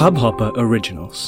Hubhopper 0.00 0.46
Originals. 0.58 1.22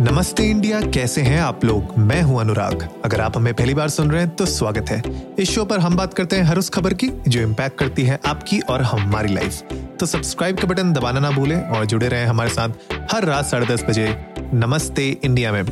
नमस्ते 0.00 0.44
India, 0.44 0.80
कैसे 0.80 1.22
हैं 1.22 1.40
आप 1.40 1.64
लोग? 1.64 1.96
मैं 1.98 2.22
हूँ 2.22 2.40
अनुराग। 2.40 2.88
अगर 3.04 3.20
आप 3.20 3.36
हमें 3.36 3.54
पहली 3.54 3.74
बार 3.74 3.88
सुन 3.88 4.10
रहे 4.10 4.22
हैं 4.22 4.34
तो 4.36 4.46
स्वागत 4.46 4.90
है। 4.90 5.02
इस 5.38 5.50
शो 5.50 5.64
पर 5.64 5.80
हम 5.80 5.96
बात 5.96 6.14
करते 6.14 6.36
हैं 6.36 6.44
हर 6.44 6.58
उस 6.58 6.70
खबर 6.70 6.94
की, 6.94 7.08
जो 7.28 7.40
इम्पैक्ट 7.40 7.78
करती 7.78 8.02
है 8.02 8.20
आपकी 8.26 8.60
और 8.60 8.82
हमारी 8.82 9.34
लाइफ 9.34 9.62
तो 10.00 10.06
सब्सक्राइब 10.06 10.58
का 10.58 10.66
बटन 10.66 10.92
दबाना 10.92 11.20
ना 11.20 11.30
भूलें 11.30 11.62
और 11.62 11.86
जुड़े 11.86 12.08
रहें 12.08 12.26
हमारे 12.26 12.50
साथ 12.50 12.68
हर 13.12 13.24
रात 13.24 13.46
साढ़े 13.46 13.74
दस 13.74 13.84
बजे। 13.84 14.16
नमस्ते 14.54 15.10
इंडिया 15.24 15.52
में। 15.52 15.64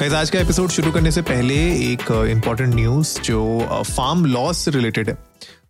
कई 0.00 0.08
आज 0.08 0.30
का 0.30 0.38
एपिसोड 0.38 0.68
शुरू 0.68 0.92
करने 0.92 1.10
से 1.10 1.22
पहले 1.22 1.54
एक 1.92 2.28
इम्पोर्टेंट 2.30 2.74
न्यूज़ 2.74 3.20
जो 3.20 3.66
फार्म 3.96 4.24
लॉस 4.24 4.58
से 4.58 4.70
रिलेटेड 4.70 5.10
है। 5.10 5.25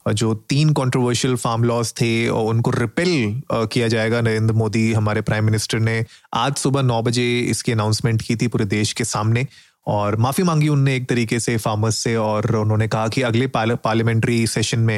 जो 0.09 0.35
तीन 0.49 0.73
कंट्रोवर्शियल 0.73 1.35
फार्म 1.37 1.65
लॉज 1.65 1.93
थे, 2.01 2.29
और 2.29 2.45
उनको 2.45 2.71
रिपेल 2.71 3.43
किया 3.53 3.89
जाएगा 3.89 4.21
नरेंद्र 4.21 4.55
मोदी, 4.55 4.93
हमारे 4.93 5.21
प्राइम 5.21 5.45
मिनिस्टर 5.45 5.79
ने 5.79 6.05
आज 6.35 6.57
सुबह 6.57 6.83
नौ 6.83 7.01
बजे 7.03 7.39
इसकी 7.41 7.73
अनाउंसमेंट 7.73 8.23
की 8.23 8.37
थी 8.37 8.49
पूरे 8.49 8.65
देश 8.65 8.93
के 8.93 9.05
सामने। 9.05 9.47
और 9.87 10.17
माफ़ी 10.17 10.45
मांगी 10.45 10.69
उनने 10.69 10.95
एक 10.97 11.09
तरीके 11.09 11.41
से 11.41 11.57
फार्मर्स 11.57 11.97
से, 11.97 12.17
और 12.17 12.55
उन्होंने 12.57 12.89
कहा 12.89 13.09
कि 13.09 13.23
अगले 13.23 13.47
पार्लियामेंट्री 13.49 14.47
सेशन 14.47 14.79
में 14.81 14.97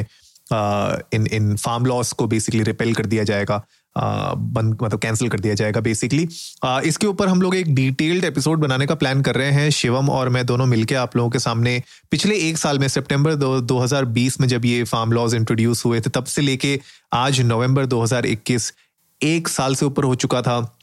इन 1.13 1.27
इन 1.27 1.55
फार्म 1.55 1.85
लॉस 1.85 2.11
को 2.11 2.27
बेसिकली 2.27 2.63
रिपेल 2.63 2.93
कर 2.93 3.05
दिया 3.05 3.23
जाएगा। 3.23 3.61
बंद 3.97 4.77
मतलब 4.83 4.99
कैंसिल 4.99 5.29
कर 5.29 5.39
दिया 5.39 5.53
जाएगा 5.53 5.81
बेसिकली 5.81 6.27
इसके 6.65 7.07
ऊपर 7.07 7.27
हम 7.27 7.41
लोग 7.41 7.55
एक 7.55 7.75
डिटेल्ड 7.75 8.25
एपिसोड 8.25 8.59
बनाने 8.59 8.87
का 8.87 8.95
प्लान 8.95 9.21
कर 9.21 9.35
रहे 9.35 9.51
हैं 9.51 9.69
शिवम 9.69 10.09
और 10.09 10.29
मैं 10.29 10.45
दोनों 10.45 10.65
मिलकर 10.65 10.95
आप 10.95 11.15
लोगों 11.15 11.29
के 11.29 11.39
सामने 11.39 11.83
पिछले 12.11 12.35
एक 12.35 12.57
साल 12.57 12.79
में 12.79 12.87
सितंबर 12.87 13.35
दो, 13.35 13.61
2020 13.61 14.39
में 14.41 14.47
जब 14.47 14.65
ये 14.65 14.83
फार्म 14.83 15.11
लॉज 15.11 15.33
इंट्रोड्यूस 15.33 15.85
हुए 15.85 16.01
थे 16.01 16.09
तब 16.09 16.23
से 16.23 16.41
लेके 16.41 16.79
आज 17.13 17.41
नवंबर 17.41 17.85
2021 17.85 18.73
एक 19.23 19.47
साल 19.47 19.75
से 19.75 19.85
ऊपर 19.85 20.03
हो 20.03 20.15
चुका 20.15 20.41
था। 20.41 20.78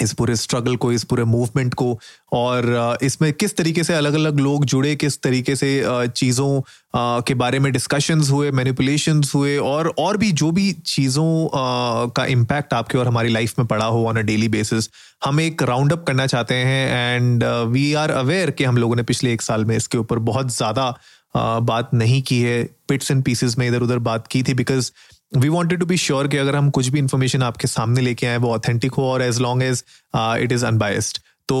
इस 0.00 0.12
पूरे 0.12 0.36
स्ट्रगल 0.36 0.76
को, 0.76 0.92
इस 0.92 1.04
पूरे 1.04 1.24
मूवमेंट 1.24 1.74
को 1.74 1.98
और 2.32 2.98
इसमें 3.02 3.32
किस 3.32 3.56
तरीके 3.56 3.84
से 3.84 3.94
अलग 3.94 4.14
अलग 4.14 4.40
लोग 4.40 4.64
जुड़े, 4.64 4.94
किस 4.96 5.20
तरीके 5.22 5.56
से 5.56 5.82
चीज़ों 6.08 6.60
के 6.96 7.34
बारे 7.34 7.58
में 7.58 7.70
डिस्कशंस 7.72 8.30
हुए 8.30 8.50
मैनिपुलेशंस 8.50 9.34
हुए 9.34 9.56
और 9.58 9.92
और 9.98 10.16
भी 10.16 10.30
जो 10.32 10.50
भी 10.50 10.72
चीज़ों 10.86 12.08
का 12.16 12.24
इम्पैक्ट 12.26 12.74
आपके 12.74 12.98
और 12.98 13.08
हमारी 13.08 13.28
लाइफ 13.28 13.58
में 13.58 13.66
पड़ा 13.68 13.84
हो 13.84 14.04
ऑन 14.06 14.16
अ 14.16 14.22
डेली 14.22 14.48
बेसिस 14.48 14.90
हम 15.24 15.40
एक 15.40 15.62
राउंड 15.62 15.92
अप 15.92 16.04
करना 16.04 16.26
चाहते 16.26 16.54
हैं 16.54 17.14
एंड 17.16 17.44
वी 17.44 17.92
आर 17.94 18.10
अवेयर 18.10 18.50
कि 18.50 18.64
हम 18.64 18.76
लोगों 18.76 18.96
ने 18.96 19.02
पिछले 19.02 19.32
एक 19.32 19.42
साल 19.42 19.64
में 19.64 19.76
इसके 19.76 19.98
ऊपर 19.98 20.18
बहुत 20.24 20.56
ज़्यादा 20.56 20.94
बात 21.36 21.90
नहीं 21.94 22.22
की 22.22 22.40
है 22.40 22.62
पिट्स 22.88 23.10
एंड 23.10 23.22
पीसेस 23.24 23.58
में 23.58 23.66
इधर 23.68 23.82
उधर 23.82 23.98
बात 23.98 24.26
की 24.26 24.42
थी 24.42 24.54
because 24.54 24.90
we 25.32 25.48
wanted 25.48 25.80
to 25.80 25.86
be 25.86 25.96
sure 25.96 26.28
कि 26.28 26.36
अगर 26.36 26.56
हम 26.56 26.70
कुछ 26.70 26.88
भी 26.88 26.98
इन्फॉर्मेशन 26.98 27.42
आपके 27.42 27.68
सामने 27.68 28.00
लेके 28.00 28.26
आए, 28.26 28.36
वो 28.36 28.52
ऑथेंटिक 28.54 28.92
हो 28.92 29.04
और 29.04 29.22
as 29.22 29.40
long 29.40 29.62
as 29.62 29.84
it 30.16 30.52
is 30.52 30.64
unbiased 30.66 31.18
तो 31.48 31.58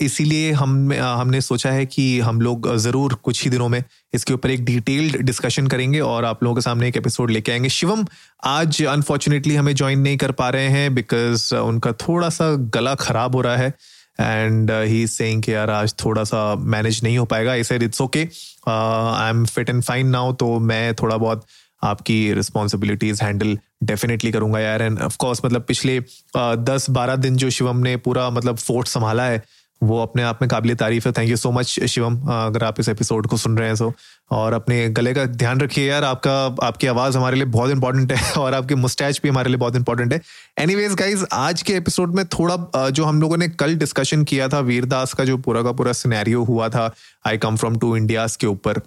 इसीलिए 0.00 0.52
हम 0.52 0.92
हमने 0.92 1.40
सोचा 1.40 1.70
है 1.70 1.84
कि 1.86 2.18
हम 2.20 2.40
लोग 2.40 2.74
ज़रूर 2.76 3.14
कुछ 3.14 3.42
ही 3.44 3.50
दिनों 3.50 3.68
में 3.68 3.82
इसके 4.14 4.34
ऊपर 4.34 4.50
एक 4.50 4.64
डिटेल्ड 4.64 5.16
डिस्कशन 5.16 5.66
करेंगे 5.66 6.00
और 6.00 6.24
आप 6.24 6.42
लोगों 6.42 6.54
के 6.56 6.60
सामने 6.60 6.88
एक 6.88 6.96
एपिसोड 6.96 7.30
लेके 7.30 7.52
आएँगे। 7.52 7.68
शिवम, 7.68 8.04
आज 8.44 8.82
अनफॉर्चुनेटली 8.84 9.54
हमें 9.56 9.74
ज्वाइन 9.74 10.00
नहीं 10.00 10.16
कर 10.16 10.32
पा 10.32 10.48
रहे 10.50 10.68
हैं 10.68 10.94
बिकॉज़ 10.94 11.54
उनका 11.54 11.92
थोड़ा 12.00 12.28
सा 12.28 12.50
गला 12.74 12.94
खराब 12.94 13.36
हो 13.36 13.40
रहा 13.40 13.56
है 13.56 13.74
एंड 14.20 14.70
ही 14.70 15.06
सेइंग 15.06 15.42
कि 15.42 15.54
यार 15.54 15.70
आज 15.70 15.94
थोड़ा 16.04 16.24
सा 16.24 16.54
मैनेज 16.54 17.00
नहीं 17.04 17.18
हो 17.18 17.24
पाएगा। 17.24 17.62
Said 17.62 17.82
it's 17.82 18.00
okay 18.00 18.28
I 18.68 19.30
am 19.30 19.44
fit 19.46 19.70
and 19.70 19.82
fine 19.82 20.08
now 20.08 20.32
तो 20.32 20.58
मैं 20.60 20.94
थोड़ा 20.94 21.16
बहुत 21.16 21.46
आपकी 21.82 22.32
रिस्पॉन्सिबिलिटीज 22.34 23.22
हैंडल 23.22 23.58
डेफिनेटटली 23.84 24.32
करूँगा 24.32 24.60
यार. 24.60 24.82
एंड 24.82 25.00
ऑफ़ 25.00 25.16
कोर्स 25.18 25.44
मतलब 25.44 25.64
पिछले 25.68 26.00
दस 26.36 26.90
बारह 26.90 27.16
दिन 27.18 27.36
जो 27.36 27.50
शिवम 27.50 27.76
ने 27.78 27.96
पूरा 27.98 28.28
मतलब 28.30 28.56
फोर्ट 28.58 28.88
संभाला 28.88 29.24
है, 29.24 29.42
वो 29.82 30.00
अपने 30.02 30.22
आप 30.22 30.38
में 30.42 30.48
काबिल 30.50 30.74
तारीफ़ 30.76 31.06
है. 31.08 31.12
Thank 31.12 31.28
you 31.30 31.36
so 31.36 31.50
much 31.52 31.66
Shivam 31.66 32.16
अगर 32.28 32.64
आप 32.64 32.80
इस 32.80 32.88
एपिसोड 32.88 33.26
को 33.26 33.36
सुन 33.36 33.58
रहे 33.58 33.68
हैं 33.68 33.74
सो 33.76 33.92
और 34.30 34.52
अपने 34.52 34.88
गले 34.90 35.12
का 35.14 35.24
ध्यान 35.24 35.60
रखिए 35.60 35.88
यार, 35.88 36.04
आपका, 36.04 36.66
आपकी 36.66 36.86
आवाज़ 36.86 37.16
हमारे 37.18 37.36
लिए 37.36 37.44
बहुत 37.46 37.70
इंपॉर्टेंट 37.70 38.12
है 38.12 38.32
और 38.34 38.54
आपकी 38.54 38.74
मुस्टैच 38.74 39.20
भी 39.22 39.28
हमारे 39.28 39.48
लिए 39.48 39.58
बहुत 39.58 39.76
इंपॉर्टेंट 39.76 40.12
है. 40.12 40.20
एनीवेज 40.58 40.94
गाइज़ 40.94 41.24
आज 41.32 41.62
के 41.62 41.74
एपिसोड 41.74 42.14
में 42.14 42.24
थोड़ा 42.28 42.88
जो 42.90 43.04
हम 43.04 43.20
लोगों 43.22 43.36
ने 43.36 43.48
कल 43.50 43.76
डिस्कशन 43.76 44.24
किया 44.24 44.48
था, 44.48 44.60
वीरदास 44.60 45.14
का 45.14 45.24
जो 45.24 45.36
पूरा 45.38 45.62
का 45.62 45.72
पूरा 45.72 45.92
सिनेरियो 45.94 46.44
हुआ 46.44 46.68
था 46.68 46.92
I 47.26 47.38
come 47.38 47.56
from 47.56 47.78
two 47.78 47.96
Indias 47.96 48.36
के 48.36 48.46
ऊपर. 48.46 48.80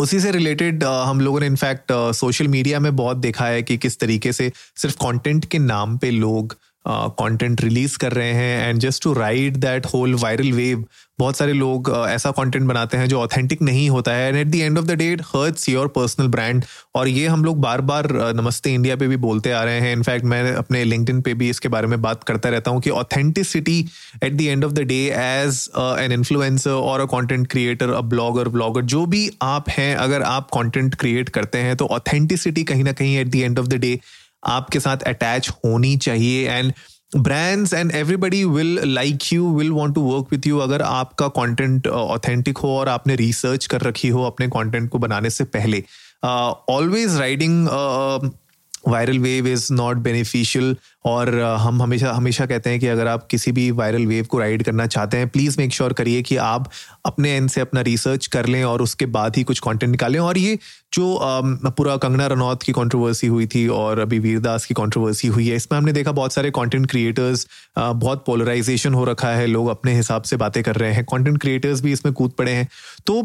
उसी 0.00 0.20
से 0.20 0.30
रिलेटेड 0.30 0.84
uh, 0.84 0.90
हम 0.90 1.20
लोगों 1.20 1.40
ने 1.40 1.46
इनफैक्ट 1.46 1.92
सोशल 2.14 2.48
मीडिया 2.48 2.80
में 2.80 2.96
बहुत 2.96 3.16
देखा 3.16 3.46
है 3.46 3.62
कि 3.62 3.76
किस 3.76 3.98
तरीके 3.98 4.32
से 4.32 4.52
सिर्फ़ 4.76 4.96
कंटेंट 4.96 5.44
के 5.44 5.58
नाम 5.58 5.98
पे 5.98 6.10
लोग 6.10 6.56
कंटेंट 6.90 7.60
रिलीज़ 7.60 7.98
कर 7.98 8.12
रहे 8.12 8.32
हैं 8.32 8.68
and 8.68 8.80
just 8.80 9.02
to 9.02 9.12
ride 9.12 9.56
that 9.56 9.86
whole 9.86 10.14
viral 10.14 10.52
wave 10.52 10.84
बहुत 11.18 11.36
सारे 11.36 11.52
लोग 11.52 11.90
ऐसा 12.08 12.30
कंटेंट 12.30 12.64
बनाते 12.64 12.96
हैं 12.96 13.06
जो 13.08 13.20
ऑथेंटिक 13.20 13.62
नहीं 13.62 13.88
होता 13.90 14.12
है 14.12 14.28
and 14.28 14.36
at 14.36 14.46
the 14.46 14.54
end 14.54 14.78
of 14.78 14.84
the 14.84 14.90
day 14.90 15.10
it 15.12 15.22
hurts 15.26 15.68
your 15.68 15.88
personal 15.88 16.28
brand 16.28 16.64
और 16.94 17.08
ये 17.08 17.26
हम 17.26 17.44
लोग 17.44 17.60
बार 17.60 17.80
बार 17.80 18.08
नमस्ते 18.36 18.74
इंडिया 18.74 18.96
पे 18.96 19.08
भी 19.08 19.16
बोलते 19.16 19.50
आ 19.50 19.62
रहे 19.64 19.80
हैं। 19.80 19.92
इनफैक्ट 19.92 20.24
मैं 20.24 20.52
अपने 20.52 20.84
लिंकड 20.84 21.22
पे 21.22 21.34
भी 21.34 21.48
इसके 21.50 21.68
बारे 21.68 21.86
में 21.86 22.00
बात 22.02 22.22
करता 22.24 22.48
रहता 22.48 22.70
हूँ 22.70 22.80
कि 22.80 22.90
authenticity 22.90 23.78
at 24.24 24.32
the 24.32 24.40
end 24.40 24.64
of 24.64 24.72
the 24.72 24.80
day 24.88 25.00
as 25.16 25.68
an 25.76 26.12
influencer 26.12 26.70
और 26.70 27.00
a 27.00 27.04
content 27.06 27.46
creator 27.50 27.90
a 27.90 28.00
blogger 28.14 28.48
blogger 28.48 28.82
जो 28.84 29.04
भी 29.06 29.28
आप 29.42 29.68
हैं, 29.70 29.94
अगर 29.96 30.22
आप 30.22 30.48
कॉन्टेंट 30.50 30.94
क्रिएट 30.94 31.28
करते 31.28 31.58
हैं 31.58 31.76
तो 31.76 31.86
ऑथेंटिसिटी 31.98 32.64
कहीं 32.64 32.84
ना 32.84 32.92
कहीं 32.92 33.16
at 33.18 33.28
the 33.28 33.34
end 33.34 33.58
of 33.58 33.66
the 33.66 33.74
day 33.74 33.98
आपके 34.48 34.80
साथ 34.80 35.02
अटैच 35.06 35.48
होनी 35.64 35.96
चाहिए। 35.96 36.48
And 36.48 36.72
brands 37.16 37.72
and 37.74 37.92
everybody 37.94 38.44
will 38.44 38.78
like 38.84 39.32
you 39.32 39.48
will 39.56 39.70
want 39.70 39.94
to 39.94 40.00
work 40.02 40.32
with 40.32 40.46
you 40.46 40.58
अगर 40.58 40.82
आपका 40.82 41.28
कॉन्टेंट 41.36 41.86
ऑथेंटिक 41.86 42.58
हो 42.58 42.76
और 42.78 42.88
आपने 42.88 43.16
रिसर्च 43.16 43.66
कर 43.66 43.80
रखी 43.82 44.08
हो 44.08 44.24
अपने 44.24 44.48
कॉन्टेंट 44.48 44.88
को 44.90 44.98
बनाने 44.98 45.30
से 45.30 45.44
पहले 45.56 45.82
always 46.24 47.16
riding 47.18 47.66
viral 48.88 49.18
wave 49.18 49.46
is 49.48 49.72
not 49.72 49.96
beneficial 49.96 50.76
और 51.08 51.34
हम 51.60 51.82
हमेशा 51.82 52.12
हमेशा 52.12 52.46
कहते 52.46 52.70
हैं 52.70 52.80
कि 52.80 52.86
अगर 52.88 53.06
आप 53.06 53.26
किसी 53.26 53.52
भी 53.52 53.70
वायरल 53.72 54.06
वेव 54.06 54.24
को 54.24 54.38
राइड 54.38 54.62
करना 54.62 54.86
चाहते 54.88 55.16
हैं 55.16 55.28
प्लीज़ 55.28 55.58
मेक 55.58 55.72
श्योर 55.72 55.92
करिए 55.92 56.22
कि 56.22 56.36
आप 56.38 56.70
अपने 57.06 57.30
एंड 57.30 57.48
से 57.50 57.60
अपना 57.60 57.80
रिसर्च 57.82 58.26
कर 58.26 58.46
लें 58.46 58.62
और 58.64 58.82
उसके 58.82 59.06
बाद 59.08 59.36
ही 59.36 59.42
कुछ 59.42 59.58
कंटेंट 59.60 59.90
निकालें। 59.90 60.18
और 60.20 60.38
ये 60.38 60.58
जो 60.94 61.18
पूरा 61.76 61.96
कंगना 61.96 62.26
रनौत 62.26 62.62
की 62.62 62.72
कंट्रोवर्सी 62.72 63.26
हुई 63.26 63.46
थी 63.46 63.66
और 63.68 63.98
अभी 63.98 64.18
वीरदास 64.18 64.66
की 64.66 64.74
कंट्रोवर्सी 64.74 65.28
हुई 65.28 65.48
है, 65.48 65.56
इसमें 65.56 65.78
हमने 65.78 65.92
देखा 65.92 66.12
बहुत 66.12 66.32
सारे 66.32 66.50
कंटेंट 66.50 66.86
क्रिएटर्स 66.90 67.46
बहुत 67.78 68.24
पोलराइजेशन 68.26 68.94
हो 68.94 69.04
रखा 69.04 69.30
है, 69.30 69.46
लोग 69.46 69.68
अपने 69.68 69.94
हिसाब 69.96 70.22
से 70.22 70.36
बातें 70.36 70.62
कर 70.62 70.76
रहे 70.76 70.92
हैं 70.92 71.04
कंटेंट 71.04 71.40
क्रिएटर्स 71.40 71.80
भी 71.80 71.92
इसमें 71.92 72.12
कूद 72.14 72.30
पड़े 72.38 72.52
हैं। 72.52 72.68
तो 73.06 73.22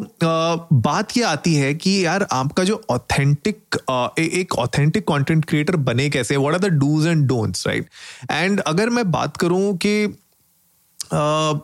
बात 0.74 1.18
ये 1.18 1.24
आती 1.26 1.54
है 1.56 1.74
कि 1.76 1.94
यार 2.06 2.28
आपका 2.32 2.64
जो 2.64 2.82
ऑथेंटिक 2.92 3.78
एक 4.20 4.56
ऑथेंटिक 4.56 5.08
कंटेंट 5.08 5.46
क्रिएटर 5.46 5.76
बने 5.84 6.10
कैसे? 6.10 6.38
What 6.38 6.54
are 6.54 6.60
the 6.60 6.74
dos 6.74 7.08
and 7.08 7.28
don'ts 7.28 7.68
right 7.74 7.90
and 8.32 8.60
अगर 8.62 8.90
मैं 8.90 9.10
बात 9.12 9.38
करूँ 9.38 9.78
कि 9.78 10.06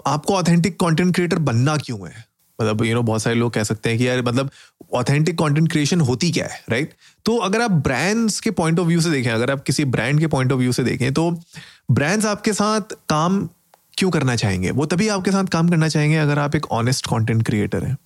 आपको 0.08 0.36
ऑथेंटिक 0.36 0.80
कंटेंट 0.80 1.14
क्रिएटर 1.16 1.40
बनना 1.42 1.76
क्यों 1.78 2.00
है? 2.00 2.24
मतलब 2.60 2.84
यू 2.86 2.94
नो 2.96 3.02
बहुत 3.04 3.22
सारे 3.22 3.36
लोग 3.36 3.54
कह 3.54 3.64
सकते 3.64 3.90
हैं 3.90 3.98
कि 3.98 4.08
यार 4.08 4.22
मतलब 4.22 4.50
ऑथेंटिक 4.94 5.38
कंटेंट 5.40 5.72
क्रिएशन 5.72 6.02
होती 6.02 6.32
क्या 6.32 6.46
है 6.46 6.60
राइट 6.70 6.94
तो 7.26 7.36
अगर 7.38 7.62
आप 7.62 7.72
ब्रांड्स 7.84 8.40
के 8.40 8.52
पॉइंट 8.52 8.80
ऑफ़ 8.80 8.88
व्यू 8.88 9.02
से 9.02 9.12
देखें, 9.12 9.30
अगर 9.32 9.52
आप 9.52 9.64
किसी 9.64 9.86
ब्रांड 9.88 10.20
के 10.20 10.28
पॉइंट 10.28 10.52
ऑफ़ 10.52 10.60
व्यू 10.60 10.72
से 10.72 10.84
देखें 10.84 11.14
तो 11.14 11.30
ब्रांड्स 11.92 12.26
आपके 12.26 12.54
साथ 12.54 12.94
काम 13.10 13.48
क्यों 13.98 14.10
करना 14.12 14.36
चाहेंगे? 14.36 14.72
वो 14.72 14.86
तभी 14.86 15.08
आपके 15.08 15.32
साथ 15.32 15.46
काम 15.46 15.70
करना 15.70 15.88
चाहेंगे 15.88 16.18
अगर 16.18 16.40
आप 16.40 16.56
एक 16.56 16.72
ऑनेस्ट 16.72 17.08
कंटेंट 17.08 17.46
क्रिएटर 17.46 17.84
हैं। 17.84 17.98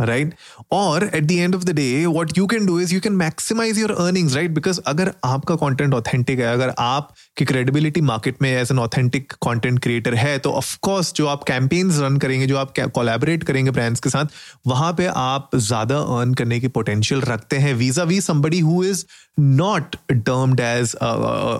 राइट 0.00 0.34
और 0.72 1.04
at 1.04 1.24
the 1.24 1.32
end 1.32 1.54
of 1.54 1.64
the 1.64 1.74
day 1.76 2.04
what 2.06 2.36
you 2.38 2.46
can 2.46 2.66
do 2.66 2.78
is 2.80 2.94
you 2.94 3.00
can 3.00 3.12
maximise 3.16 3.78
your 3.78 3.92
earnings 3.92 4.34
right 4.36 4.50
because 4.50 4.80
अगर 4.86 5.12
आपका 5.24 5.54
कॉन्टेंट 5.56 5.94
ऑथेंटिक 5.94 6.40
है 6.40 6.52
अगर 6.52 6.72
आपकी 6.78 7.44
क्रेडिबिलिटी 7.44 8.00
मार्केट 8.02 8.42
में 8.42 8.50
as 8.50 8.72
an 8.72 8.78
authentic 8.78 9.32
content 9.40 9.78
creator 9.78 10.14
है 10.14 10.38
तो 10.38 10.52
ऑफकोर्स 10.52 11.12
जो 11.14 11.26
आप 11.26 11.44
कैंपेन्स 11.44 12.00
रन 12.00 12.16
करेंगे 12.18 12.46
जो 12.46 12.56
आप 12.56 12.74
कोलेबरेट 12.94 13.44
करेंगे 13.44 13.70
ब्रांड्स 13.70 14.00
के 14.00 14.10
साथ 14.10 14.36
वहाँ 14.66 14.92
पे 14.92 15.06
आप 15.16 15.56
ज़्यादा 15.56 15.98
अर्न 16.18 16.34
करने 16.34 16.60
की 16.60 16.68
पोटेंशियल 16.70 17.20
रखते 17.22 17.56
हैं 17.58 17.74
vis-a-vis 18.04 18.20
somebody 18.20 18.60
who 18.60 18.82
is 18.84 19.04
not 19.38 19.96
termed 20.10 20.60
as 20.60 20.94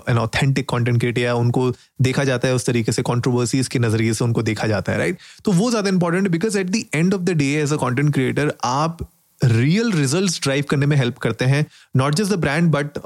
an 0.09 0.17
authentic 0.17 0.67
content 0.69 0.99
creator 0.99 1.21
या 1.21 1.33
उनको 1.35 1.71
देखा 2.01 2.23
जाता 2.23 2.47
है 2.47 2.55
उस 2.55 2.65
तरीके 2.65 2.91
से 2.91 3.01
कॉन्ट्रोवर्सीज 3.01 3.67
के 3.67 3.79
नज़रिए 3.79 4.13
से 4.13 4.23
उनको 4.23 4.41
देखा 4.41 4.67
जाता 4.67 4.91
है 4.91 4.97
राइट 4.97 5.15
right? 5.15 5.45
तो 5.45 5.51
वो 5.51 5.69
ज़्यादा 5.69 5.89
important 5.89 6.27
because 6.27 6.57
at 6.57 6.69
the 6.69 6.83
end 6.95 7.13
of 7.13 7.21
the 7.21 7.37
day 7.37 7.53
as 7.61 7.73
a 7.73 7.77
content 7.77 8.13
creator 8.13 8.53
आप 8.63 9.07
रियल 9.41 9.91
रिज़ल्ट 9.91 10.41
ड्राइव 10.43 10.65
करने 10.69 10.85
में 10.85 10.95
हेल्प 10.97 11.17
करते 11.17 11.45
हैं 11.45 11.65
not 11.95 12.15
just 12.15 12.31
the 12.31 12.39
brand 12.39 12.71
but 12.71 12.97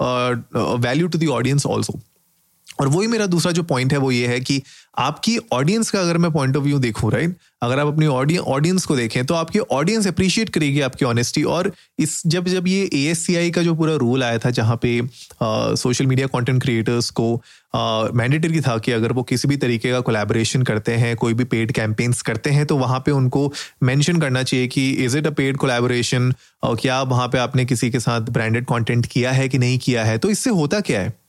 value 0.81 1.07
to 1.07 1.17
the 1.17 1.27
audience 1.29 1.65
also 1.65 1.99
और 2.79 2.87
वही 2.87 3.07
मेरा 3.07 3.25
दूसरा 3.25 3.51
जो 3.51 3.63
पॉइंट 3.63 3.93
है 3.93 3.97
वो 3.97 4.11
ये 4.11 4.27
है 4.27 4.39
कि 4.39 4.61
आपकी 4.97 5.37
ऑडियंस 5.53 5.89
का 5.91 5.99
अगर 6.01 6.17
मैं 6.17 6.31
पॉइंट 6.31 6.57
ऑफ़ 6.57 6.63
व्यू 6.63 6.79
देखूँ 6.79 7.11
राइट 7.11 7.35
अगर 7.63 7.79
आप 7.79 7.87
अपनी 7.87 8.37
ऑडियंस 8.37 8.85
को 8.85 8.95
देखें 8.95 9.25
तो 9.25 9.33
आपकी 9.33 9.59
ऑडियंस 9.59 10.07
अप्रिशिएट 10.07 10.49
करेगी 10.49 10.81
आपकी 10.81 11.05
ऑनेस्टी 11.05 11.43
और 11.43 11.71
इस, 11.99 12.21
जब 12.27 12.47
जब 12.47 12.67
ये 12.67 12.89
एएससीआई 12.93 13.51
का 13.51 13.61
जो 13.61 13.75
पूरा 13.75 13.95
रूल 13.95 14.23
आया 14.23 14.37
था 14.37 14.49
जहाँ 14.49 14.79
पे 14.81 15.01
सोशल 15.43 16.05
मीडिया 16.05 16.27
कंटेंट 16.27 16.61
क्रिएटर्स 16.63 17.09
को 17.09 17.33
मैंडेटरी 18.15 18.61
था 18.61 18.77
कि 18.77 18.91
अगर 18.91 19.11
वो 19.11 19.23
किसी 19.23 19.47
भी 19.47 19.57
तरीके 19.57 19.91
का 19.91 19.99
कोलैबोरेशन 19.99 20.63
करते 20.63 20.91
हैं, 20.93 21.15
कोई 21.15 21.33
भी 21.33 21.43
पेड 21.43 21.71
कैंपेन्स 21.71 22.21
करते 22.21 22.49
हैं 22.49 22.65
तो 22.65 22.77
वहाँ 22.77 22.99
पे 22.99 23.11
उनको 23.11 23.51
मेंशन 23.83 24.19
करना 24.21 24.43
चाहिए 24.43 24.67
कि 24.67 24.89
is 25.05 25.17
it 25.17 25.27
a 25.27 25.31
paid 25.31 25.57
collaboration 25.57 26.33
और 26.63 26.75
क्या 26.75 27.01
वहाँ 27.03 27.27
पे 27.27 27.37
आपने 27.37 27.65
किसी 27.65 27.91
के 27.91 27.99
साथ 27.99 28.29
ब्रांडेड 28.29 28.65
कंटेंट 28.65 29.05
किया 29.05 29.31
है 29.31 29.49
कि 29.49 29.57
नहीं 29.57 29.79
किया 29.79 30.03
है? 30.03 30.17
तो 30.17 30.29
इससे 30.29 30.49
होता 30.49 30.79
क्या 30.79 31.01
है? 31.01 31.22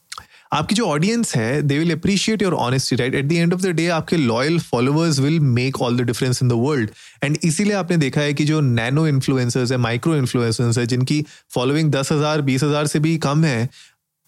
आपकी 0.54 0.74
जो 0.74 0.86
ऑडियंस 0.86 1.34
है 1.36 1.62
they 1.62 1.78
will 1.78 1.92
appreciate 1.92 2.42
your 2.42 2.54
honesty 2.54 2.96
right 2.96 3.14
at 3.14 3.24
the 3.24 3.32
end 3.32 3.54
of 3.54 3.60
the 3.62 3.70
day 3.76 3.86
आपके 3.90 4.16
loyal 4.16 4.58
followers 4.60 5.18
will 5.20 5.38
make 5.40 5.80
all 5.82 5.96
the 5.96 6.02
difference 6.02 6.42
in 6.42 6.48
the 6.48 6.52
world 6.58 6.90
and 7.24 7.38
इसीलिए 7.44 7.72
आपने 7.74 7.96
देखा 7.96 8.20
है 8.20 8.34
कि 8.34 8.44
जो 8.44 8.60
नैनो 8.60 9.06
इन्फ्लुएंसर्स 9.06 9.72
है 9.72 9.76
माइक्रो 9.78 10.16
इन्फ्लुएंसर्स 10.16 10.78
है, 10.78 10.86
जिनकी 10.86 11.24
फॉलोइंग 11.54 11.90
दस 11.92 12.12
हज़ार, 12.12 12.40
बीस 12.42 12.62
हज़ार 12.62 12.86
से 12.86 12.98
भी 12.98 13.16
कम 13.18 13.44
है, 13.44 13.68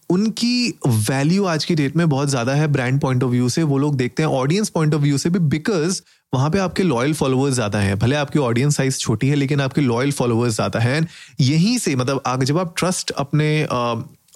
उनकी 0.09 0.73
वैल्यू 0.87 1.45
आज 1.45 1.65
की 1.65 1.75
डेट 1.75 1.95
में 1.95 2.07
बहुत 2.09 2.29
ज़्यादा 2.29 2.53
है 2.53 2.67
ब्रांड 2.67 2.99
पॉइंट 3.01 3.23
ऑफ़ 3.23 3.31
व्यू 3.31 3.49
से। 3.49 3.63
वो 3.63 3.77
लोग 3.77 3.95
देखते 3.97 4.23
हैं 4.23 4.29
ऑडियंस 4.31 4.69
पॉइंट 4.69 4.93
ऑफ़ 4.93 5.01
व्यू 5.01 5.17
से 5.17 5.29
भी 5.29 5.39
बिकॉज़ 5.49 6.01
वहाँ 6.33 6.49
पे 6.49 6.59
आपके 6.59 6.83
लॉयल 6.83 7.13
फॉलोअर्स 7.13 7.55
ज़्यादा 7.55 7.79
हैं। 7.79 7.97
भले 7.99 8.15
आपकी 8.15 8.39
ऑडियंस 8.39 8.77
साइज़ 8.77 8.97
छोटी 8.99 9.27
है, 9.27 9.35
लेकिन 9.35 9.61
आपके 9.61 9.81
लॉयल 9.81 10.11
फॉलोअर्स 10.11 10.53
ज़्यादा 10.55 10.79
हैं। 10.79 11.07
यहीं 11.41 11.77
से 11.77 11.95
मतलब 11.95 12.21
आगे 12.27 12.45
जब 12.45 12.57
आप 12.57 12.73
ट्रस्ट 12.77 13.11
अपने 13.17 13.65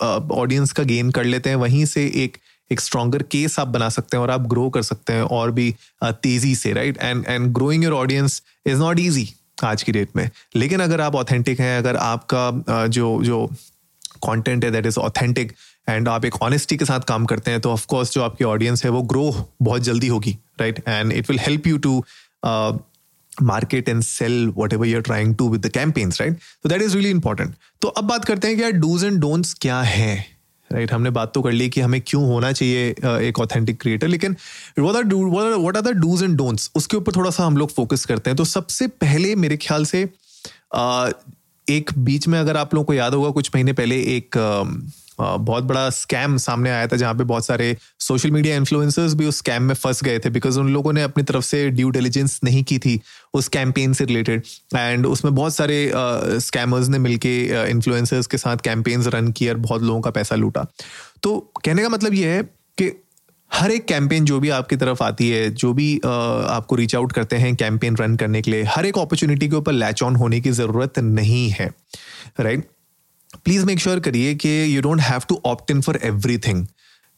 ऑडियंस 0.04 0.72
का 0.72 0.84
गेन 0.84 1.12
कर 1.12 1.24
लेते 1.24 1.50
हैं, 1.50 1.56
वहीं 1.58 1.86
से 1.86 2.06
एक 2.24 2.38
एक 2.72 2.80
स्ट्रॉन्गर 2.82 3.24
केस 3.32 3.60
आप 3.60 3.68
बना 3.68 3.90
सकते 3.90 4.18
हैं 4.18 4.22
और 4.22 4.32
आप 4.32 4.42
ग्रो 4.50 4.70
कर 4.70 4.82
सकते 4.82 5.14
हैं 5.14 5.22
और 5.22 5.52
भी 5.52 5.74
तेज़ी 6.04 6.54
से 6.56 6.74
right 6.74 6.98
and 6.98 7.26
and 7.28 7.48
growing 7.54 7.84
your 7.84 7.94
audience 7.94 8.42
is 8.66 8.80
not 8.80 9.00
easy 9.00 9.28
आज 9.64 9.84
की 9.84 9.92
डेट 9.92 10.16
में। 10.16 10.30
लेकिन 10.56 10.80
अगर 10.80 11.02
आप 11.02 11.16
ऑथेंटिक 11.16 11.60
हैं, 11.60 11.78
अगर 11.78 11.96
आपका 11.96 12.88
जो 12.88 13.24
जो 13.24 13.46
कंटेंट 14.26 14.64
है 14.66 14.72
दैट 14.72 14.86
इज़ 14.86 15.00
ऑथेंटिक 15.00 15.54
एंड 15.90 16.08
आप 16.08 16.26
एक 16.26 16.42
ऑनेस्टी 16.42 16.78
के 16.78 16.86
साथ 16.86 17.00
काम 17.00 17.26
करते 17.26 17.52
हैं 17.52 17.62
तो 17.62 17.72
ऑफकोर्स 17.72 18.14
जो 18.14 18.22
आपकी 18.24 18.44
ऑडियंस 18.44 18.84
है 18.86 18.92
वो 18.92 19.02
ग्रो 19.04 19.34
बहुत 19.62 19.82
जल्दी 19.82 20.08
होगी 20.08 20.38
right 20.60 20.84
and 20.88 21.12
it 21.12 21.30
will 21.30 21.40
help 21.40 21.68
you 21.68 21.78
to 21.78 22.04
market 23.44 23.90
and 23.90 24.02
sell 24.02 24.48
whatever 24.74 24.88
you're 24.88 25.02
trying 25.02 25.36
to 25.36 25.50
with 25.50 25.62
the 25.62 25.70
campaigns 25.70 26.22
right 26.22 26.38
तो 26.64 26.70
दैट 26.70 26.82
इज़ 26.82 26.94
रियली 26.94 27.10
इंपॉर्टेंट 27.10 27.56
तो 27.82 27.88
अब 27.88 28.04
बात 28.04 28.26
करते 28.26 28.48
हैं 28.48 28.58
कि 28.58 28.64
यार 28.64 28.72
डूज 28.72 29.04
एंड 29.04 29.20
डोंट्स 29.20 29.54
क्या 29.54 29.82
है? 29.82 30.16
Right 30.72 30.82
right? 30.82 30.96
हमने 30.96 31.10
बात 31.10 31.34
तो 31.34 31.42
कर 31.42 31.52
ली 31.52 31.70
कि 31.70 31.82
हमें 31.82 32.00
क्यों 32.08 32.24
होना 32.26 32.52
चाहिए 32.52 32.90
एक 33.28 33.40
ऑथेंटिक 33.40 33.82
क्रिएटर 33.82 34.08
लेकिन 34.08 34.36
what 34.80 35.78
are 35.78 35.82
the 35.82 35.96
dos 35.98 36.24
and 36.24 36.38
don'ts 36.38 36.72
उसके 36.76 36.98
ऊपर 36.98 37.16
थोड़ा 37.16 37.30
सा 37.30 37.46
हम 37.46 37.58
लोग 37.58 37.74
फोकस 37.74 38.06
करते 38.06 38.30
हैं। 38.30 38.38
तो 38.38 38.46
सबसे 38.46 38.88
पहले 38.88 39.36
मेरे 39.36 39.58
ख्याल 39.58 39.86
से 39.86 40.02
एक 41.68 41.92
बीच 41.98 42.28
में 42.28 42.40
अगर 42.40 42.58
आप 42.58 42.74
लोगों 42.74 42.86
को 42.86 42.94
याद 42.94 43.14
होगा, 43.14 43.30
कुछ 43.30 43.50
महीने 43.56 43.74
पहले 43.74 43.96
एक 44.16 44.36
बहुत 45.22 45.64
बड़ा 45.64 45.90
स्कैम 45.90 46.38
सामने 46.38 46.70
आया 46.70 46.88
था 46.88 46.96
जहाँ 46.96 47.14
पे 47.14 47.24
बहुत 47.24 47.46
सारे 47.46 47.78
सोशल 48.00 48.32
मीडिया 48.32 48.56
इन्फ्लुएंसर्स 48.56 49.14
भी 49.14 49.26
उस 49.26 49.38
स्कैम 49.38 49.64
में 49.64 49.76
फंस 49.76 50.04
गए 50.04 50.20
थे 50.20 50.30
बिकॉज़ 50.30 50.60
उन 50.60 50.74
लोगों 50.74 50.94
ने 50.94 51.04
अपनी 51.04 51.24
तरफ़ 51.24 51.46
से 51.46 51.70
ड्यू 51.70 51.90
डिलीजेंस 51.90 52.40
नहीं 52.44 52.64
की 52.64 52.80
थी 52.80 53.02
उस 53.34 53.48
कैंपेन 53.48 53.94
से 53.94 54.06
रिलेटेड 54.06 54.44
एंड 54.76 55.06
उसमें 55.06 55.36
बहुत 55.36 55.56
सारे 55.56 55.92
स्कैमर्स 56.40 56.88
ने 56.88 57.00
मिलके 57.00 57.36
इन्फ्लुएंसर्स 57.70 58.28
के 58.28 58.38
साथ 58.38 58.58
कैंपेन्स 58.58 59.08
रन 59.08 59.32
किए 59.32 59.50
और 59.50 59.58
बहुत 59.58 59.82
लोगों 59.82 60.02
का 60.02 60.12
पैसा 60.12 60.36
लूटा 60.36 60.66
तो 61.24 61.52
कहने 61.66 61.82
का 61.82 61.90
मतलब 61.90 62.14
ये 62.14 62.28
है 62.28 62.44
कि 62.78 62.92
हर 63.54 63.72
एक 63.72 63.86
कैंपेन 63.86 64.26
जो 64.26 64.40
भी 64.40 64.50
आपकी 64.50 64.76
तरफ़ 64.76 65.04
आती 65.04 65.30
है, 65.30 65.50
जो 65.50 65.74
भी 65.74 66.02
आपको 66.06 66.76
रीच 66.76 66.96
आउट 66.96 67.12
करते 67.12 67.36
हैं 67.36 67.56
कैंपेन 67.56 67.96
रन 67.96 68.16
करने 68.16 68.42
के 68.42 68.52
लिए, 68.52 68.64
हर 68.64 68.86
एक 68.86 68.98
अपॉर्चुनिटी 68.98 69.50
के 69.50 69.56
ऊपर 69.56 69.72
लैच 69.72 70.04
ऑन 70.04 70.16
होने 70.16 70.42
की 70.42 70.52
ज़रूरत 70.52 71.00
नहीं 71.00 71.50
है 71.50 71.72
right 72.40 72.60
right? 72.60 72.81
Please 73.38 73.66
make 73.66 73.80
sure 73.80 74.00
करिए 74.00 74.36
कि 74.36 74.76
you 74.76 74.82
don't 74.82 75.02
have 75.02 75.22
to 75.30 75.42
opt 75.46 75.72
in 75.72 75.82
for 75.82 76.00
everything 76.04 76.66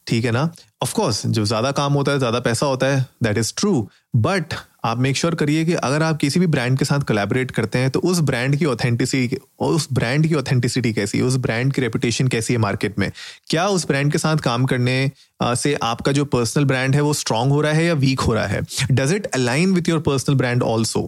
ठीक 0.06 0.24
है 0.24 0.30
ना? 0.30 0.50
ऑफकोर्स 0.82 1.26
जो 1.26 1.44
ज़्यादा 1.44 1.70
काम 1.72 1.92
होता 1.92 2.12
है, 2.12 2.18
ज़्यादा 2.18 2.40
पैसा 2.40 2.66
होता 2.66 2.86
है 2.86 3.06
दैट 3.22 3.38
इज़ 3.38 3.52
ट्रू 3.56 3.88
बट 4.16 4.54
आप 4.84 4.98
मेक 4.98 5.16
श्योर 5.16 5.34
करिए 5.34 5.64
कि 5.64 5.72
अगर 5.74 6.02
आप 6.02 6.16
किसी 6.16 6.40
भी 6.40 6.46
ब्रांड 6.46 6.78
के 6.78 6.84
साथ 6.84 7.00
कोलैबोरेट 7.00 7.50
करते 7.50 7.78
हैं 7.78 7.90
तो 7.90 8.00
उस 8.00 8.20
ब्रांड 8.20 8.56
की 8.56 8.64
ऑथेंटिसिटी 8.64 9.38
उस 9.60 9.88
ब्रांड 9.92 10.26
की 10.26 10.34
ऑथेंटिसिटी 10.34 10.92
कैसी 10.92 11.18
है, 11.18 11.24
उस 11.24 11.36
ब्रांड 11.36 11.72
की 11.72 11.82
रेपुटेशन 11.82 12.28
कैसी 12.28 12.52
है 12.54 12.58
मार्केट 12.58 12.98
में? 12.98 13.10
क्या 13.50 13.66
उस 13.66 13.86
ब्रांड 13.88 14.12
के 14.12 14.18
साथ 14.18 14.36
काम 14.36 14.64
करने 14.64 15.10
से 15.42 15.74
आपका 15.82 16.12
जो 16.12 16.24
पर्सनल 16.24 16.64
ब्रांड 16.64 16.94
है, 16.94 17.00
वो 17.00 17.12
स्ट्रांग 17.12 17.52
हो 17.52 17.60
रहा 17.60 17.72
है 17.72 17.84
या 17.84 17.94
वीक 17.94 18.20
हो 18.20 18.34
रहा 18.34 18.46
है? 18.46 18.60
Does 18.90 19.12
it 19.12 19.26
align 19.26 19.72
with 19.74 19.88
your 19.88 20.00
personal 20.00 20.36
brand 20.36 20.62
also 20.62 21.00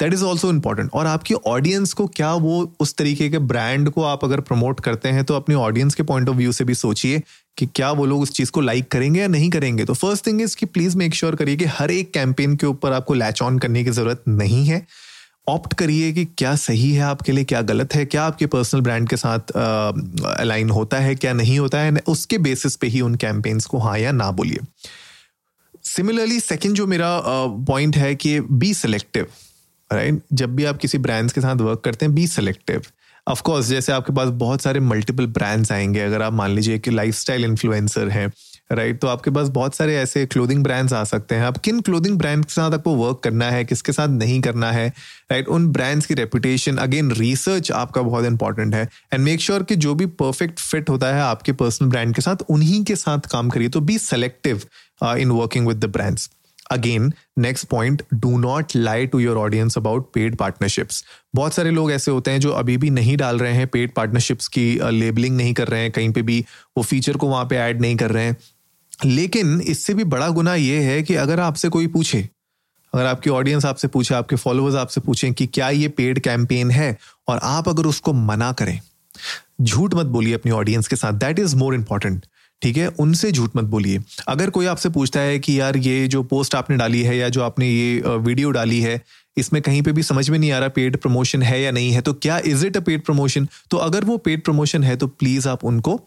that 0.00 0.12
is 0.12 0.24
also 0.24 0.50
important 0.50 0.90
और 0.94 1.06
आपकी 1.06 1.34
ऑडियंस 1.46 1.92
को 1.92 2.06
क्या 2.06 2.32
वो 2.34 2.72
उस 2.80 2.94
तरीके 2.96 3.28
के 3.28 3.38
ब्रांड 3.38 3.90
को 3.90 4.02
आप 4.02 4.24
अगर 4.24 4.40
प्रमोट 4.40 4.80
करते 4.80 5.08
हैं 5.08 5.24
तो 5.24 5.34
अपनी 5.34 5.54
ऑडियंस 5.54 5.94
के 5.94 6.02
पॉइंट 6.02 6.28
ऑफ़ 6.28 6.36
व्यू 6.36 6.52
से 6.52 6.64
भी 6.64 6.74
सोचिए 6.74 7.22
कि 7.56 7.66
क्या 7.66 7.90
वो 7.92 8.04
लोग 8.06 8.20
उस 8.22 8.32
चीज़ 8.32 8.50
को 8.50 8.60
लाइक 8.60 8.88
करेंगे 8.90 9.20
या 9.20 9.28
नहीं 9.28 9.50
करेंगे? 9.50 9.84
तो 9.84 9.94
फ़र्स्ट 9.94 10.26
थिंग 10.26 10.40
इज़ 10.42 10.56
कि 10.56 10.66
प्लीज़ 10.66 10.96
मेक 10.96 11.14
श्योर 11.14 11.34
करिए 11.36 11.56
कि 11.56 11.64
हर 11.68 11.90
एक 11.90 12.12
कैंपेन 12.14 12.56
के 12.56 12.66
ऊपर 12.66 12.92
आपको 12.92 13.14
लैच 13.14 13.42
ऑन 13.42 13.58
करने 13.58 13.84
की 13.84 13.90
ज़रूरत 13.90 14.22
नहीं 14.28 14.64
है। 14.66 14.86
ऑप्ट 15.48 15.74
करिए 15.74 16.12
कि 16.12 16.24
क्या 16.24 16.54
सही 16.56 16.90
है 16.92 17.02
आपके 17.02 17.32
लिए, 17.32 17.44
क्या 17.44 17.60
गलत 17.62 17.94
है, 17.94 18.04
क्या 18.04 18.24
आपके 18.24 18.46
पर्सनल 18.46 18.80
ब्रांड 18.80 19.08
के 19.08 19.16
साथ 19.16 19.50
अलाइन 19.50 20.70
होता 20.70 20.98
है, 20.98 21.14
क्या 21.14 21.32
नहीं 21.32 21.58
होता 21.58 21.78
है 21.78 22.02
उसके 22.08 22.38
बेसिस 22.38 22.76
पे 22.76 22.86
ही 22.86 23.00
उन 23.00 23.14
कैंपेन्स 23.14 23.66
को 23.66 23.78
हाँ 23.78 23.98
या 23.98 24.12
ना 24.12 24.30
बोलिए। 24.30 24.58
सिमिलरली 25.84 26.40
सेकेंड 26.40 26.74
जो 26.74 26.86
मेरा 26.86 27.20
पॉइंट 27.68 27.96
है 27.96 28.14
कि 28.14 28.38
बी 28.40 28.72
सेलेक्टिव 28.74 29.26
राइट 29.90 30.22
जब 30.32 30.54
भी 30.56 30.64
आप 30.64 30.78
किसी 30.78 30.98
ब्रांड्स 30.98 31.32
के 31.32 31.40
साथ 31.40 31.56
वर्क 31.56 31.80
करते 31.84 32.06
हैं 32.06 32.14
बी 32.14 32.26
सिलेक्टिव 32.26 32.82
ऑफ़ 33.26 33.42
कोर्स 33.42 33.66
जैसे 33.66 33.92
आपके 33.92 34.12
पास 34.12 34.28
बहुत 34.28 34.62
सारे 34.62 34.80
मल्टीपल 34.80 35.26
ब्रांड्स 35.28 35.72
आएँगे, 35.72 36.00
अगर 36.00 36.22
आप 36.22 36.32
मान 36.32 36.50
लीजिए 36.50 36.78
कि 36.78 36.90
लाइफस्टाइल 36.90 37.44
इन्फ्लुएंसर 37.44 38.08
हैं 38.08 38.30
राइट 38.72 39.00
तो 39.00 39.06
आपके 39.08 39.30
पास 39.30 39.48
बहुत 39.48 39.74
सारे 39.74 39.96
ऐसे 39.96 40.24
क्लोथिंग 40.26 40.62
ब्रांड्स 40.64 40.92
आ 40.92 41.02
सकते 41.04 41.34
हैं। 41.34 41.42
आप 41.42 41.56
किन 41.58 41.80
क्लोथिंग 41.80 42.18
ब्रांड 42.18 42.44
के 42.44 42.52
साथ 42.52 42.72
आपको 42.72 42.94
वर्क 42.94 43.20
करना 43.24 43.50
है, 43.50 43.64
किसके 43.64 43.92
साथ 43.92 44.08
नहीं 44.08 44.40
करना 44.40 44.70
है 44.72 44.86
राइट 45.32 45.48
उन 45.48 45.66
ब्रांड्स 45.68 46.06
की 46.06 46.14
रेपुटेशन 46.14 46.76
अगेन 46.76 47.10
रिसर्च 47.12 47.70
आपका 47.72 48.02
बहुत 48.02 48.24
इंपॉर्टेंट 48.24 48.74
है। 48.74 48.88
एंड 49.12 49.22
मेक 49.24 49.40
श्योर 49.40 49.62
कि 49.62 49.76
जो 49.76 49.94
भी 49.94 50.06
परफेक्ट 50.06 50.60
फिट 50.60 50.90
होता 50.90 51.14
है 51.14 51.22
आपके 51.22 51.52
पर्सनल 51.52 51.88
ब्रांड 51.88 52.14
के 52.14 52.22
साथ, 52.22 52.36
उन्हीं 52.48 52.82
के 52.84 52.96
साथ 52.96 53.30
काम 53.32 53.48
करिए। 53.50 53.68
तो 53.68 53.80
be 53.80 53.98
selective 53.98 54.62
in 55.02 55.30
working 55.30 55.66
with 55.66 55.84
the 55.84 55.88
brands 55.88 56.30
again 56.70 57.12
next 57.38 57.66
point 57.66 58.02
do 58.14 58.38
not 58.38 58.76
lie 58.76 59.06
to 59.06 59.18
your 59.18 59.36
audience 59.36 59.78
about 59.78 60.10
paid 60.14 60.36
partnerships 60.36 61.04
बहुत 61.34 61.54
सारे 61.54 61.70
लोग 61.70 61.92
ऐसे 61.92 62.10
होते 62.10 62.30
हैं 62.30 62.40
जो 62.40 62.50
अभी 62.52 62.76
भी 62.76 62.90
नहीं 62.90 63.16
डाल 63.16 63.38
रहे 63.38 63.52
हैं 63.52 63.66
पेड 63.66 63.94
पार्टनरशिप्स 63.94 64.48
की 64.48 64.66
लेबलिंग 64.90 65.36
नहीं 65.36 65.54
कर 65.54 65.68
रहे 65.68 65.80
हैं, 65.80 65.90
कहीं 65.90 66.10
पे 66.10 66.22
भी 66.22 66.44
वो 66.76 66.82
फीचर 66.82 67.16
को 67.16 67.28
वहाँ 67.28 67.44
पे 67.44 67.56
ऐड 67.56 67.80
नहीं 67.80 67.96
कर 67.96 68.10
रहे 68.10 68.24
हैं। 68.24 68.36
लेकिन 69.04 69.60
इससे 69.60 69.94
भी 69.94 70.04
बड़ा 70.06 70.28
गुना 70.28 70.54
ये 70.54 70.82
है 70.82 71.02
कि 71.02 71.14
अगर 71.14 71.40
आपसे 71.40 71.68
कोई 71.68 71.86
पूछे, 71.86 72.28
अगर 72.92 73.06
आपकी 73.06 73.30
ऑडियंस 73.30 73.64
आपसे 73.64 73.88
पूछे, 73.88 74.14
आपके 74.14 74.36
फॉलोअर्स 74.36 74.76
आपसे 74.76 75.00
पूछें 75.00 75.32
कि 75.32 75.46
क्या 75.46 75.68
ये 75.70 75.88
पेड 75.88 76.18
कैंपेन 76.20 76.70
है 76.70 76.96
और 77.28 77.40
आप 77.42 77.68
अगर 77.68 77.86
उसको 77.86 78.12
मना 78.12 78.52
करें, 78.52 78.80
झूठ 79.60 79.94
मत 79.94 80.06
बोलिए 80.06 80.34
अपनी 80.34 80.52
ऑडियंस 80.52 80.88
के 80.88 80.96
साथ। 80.96 81.12
दैट 81.14 81.38
इज़ 81.38 81.56
मोर 81.56 81.74
इंपॉर्टेंट 81.74 82.26
ठीक 82.62 82.76
है? 82.76 82.86
उनसे 82.88 83.30
झूठ 83.32 83.56
मत 83.56 83.64
बोलिए। 83.66 84.00
अगर 84.28 84.50
कोई 84.50 84.66
आपसे 84.66 84.88
पूछता 84.88 85.20
है 85.20 85.38
कि 85.38 85.58
यार 85.60 85.76
ये 85.78 86.06
जो 86.08 86.22
पोस्ट 86.24 86.54
आपने 86.54 86.76
डाली 86.76 87.02
है 87.02 87.16
या 87.16 87.28
जो 87.28 87.42
आपने 87.42 87.68
ये 87.68 88.16
वीडियो 88.18 88.50
डाली 88.50 88.80
है, 88.80 89.00
इसमें 89.36 89.60
कहीं 89.62 89.82
पे 89.82 89.92
भी 89.92 90.02
समझ 90.02 90.28
में 90.30 90.38
नहीं 90.38 90.50
आ 90.52 90.58
रहा 90.58 90.68
पेड 90.68 90.96
प्रमोशन 90.96 91.42
है 91.42 91.60
या 91.62 91.70
नहीं 91.70 91.92
है 91.92 92.00
तो 92.00 92.12
क्या 92.14 92.38
is 92.46 92.66
it 92.66 92.76
a 92.76 92.80
paid 92.80 93.04
promotion 93.04 93.48
तो 93.70 93.76
अगर 93.78 94.04
वो 94.04 94.16
पेड 94.18 94.42
प्रमोशन 94.44 94.84
है 94.84 94.96
तो 94.96 95.06
प्लीज़ 95.06 95.48
आप 95.48 95.64
उनको 95.64 96.00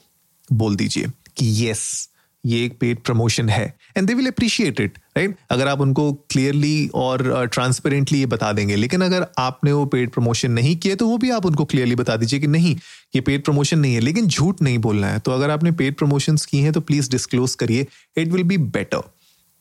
बोल 0.49 0.75
दीजिए 0.75 1.07
कि 1.37 1.69
यस 1.69 2.09
ये 2.45 2.65
एक 2.65 2.77
पेड 2.79 2.99
प्रमोशन 2.99 3.49
है 3.49 3.77
and 3.97 4.07
they 4.07 4.13
will 4.13 4.27
appreciate 4.27 4.79
it 4.79 4.97
right 5.17 5.35
अगर 5.49 5.67
आप 5.67 5.81
उनको 5.81 6.13
क्लियरली 6.13 6.87
और 6.93 7.47
ट्रांसपेरेंटली 7.53 8.17
uh, 8.17 8.23
ये 8.23 8.25
बता 8.25 8.51
देंगे 8.51 8.75
लेकिन 8.75 9.01
अगर 9.01 9.27
आपने 9.39 9.71
वो 9.71 9.85
पेड 9.85 10.09
प्रमोशन 10.09 10.51
नहीं 10.51 10.75
किया 10.77 10.95
तो 10.95 11.07
वो 11.07 11.17
भी 11.17 11.29
आप 11.29 11.45
उनको 11.45 11.65
क्लियरली 11.65 11.95
बता 11.95 12.15
दीजिए 12.15 12.39
कि 12.39 12.47
नहीं 12.47 12.75
ये 13.15 13.21
पेड 13.21 13.43
प्रमोशन 13.43 13.79
नहीं 13.79 13.93
है 13.93 13.99
लेकिन 13.99 14.27
झूठ 14.27 14.61
नहीं 14.61 14.77
बोलना 14.77 15.07
है। 15.07 15.19
तो 15.19 15.31
अगर 15.31 15.49
आपने 15.49 15.71
पेड 15.71 15.95
प्रमोशन 15.95 16.35
की 16.49 16.59
हैं 16.59 16.73
तो 16.73 16.81
प्लीज़ 16.81 17.11
डिस्क्लोज 17.11 17.55
करिए 17.55 17.87
it 18.17 18.27
will 18.27 18.43
be 18.43 18.57
better 18.57 19.03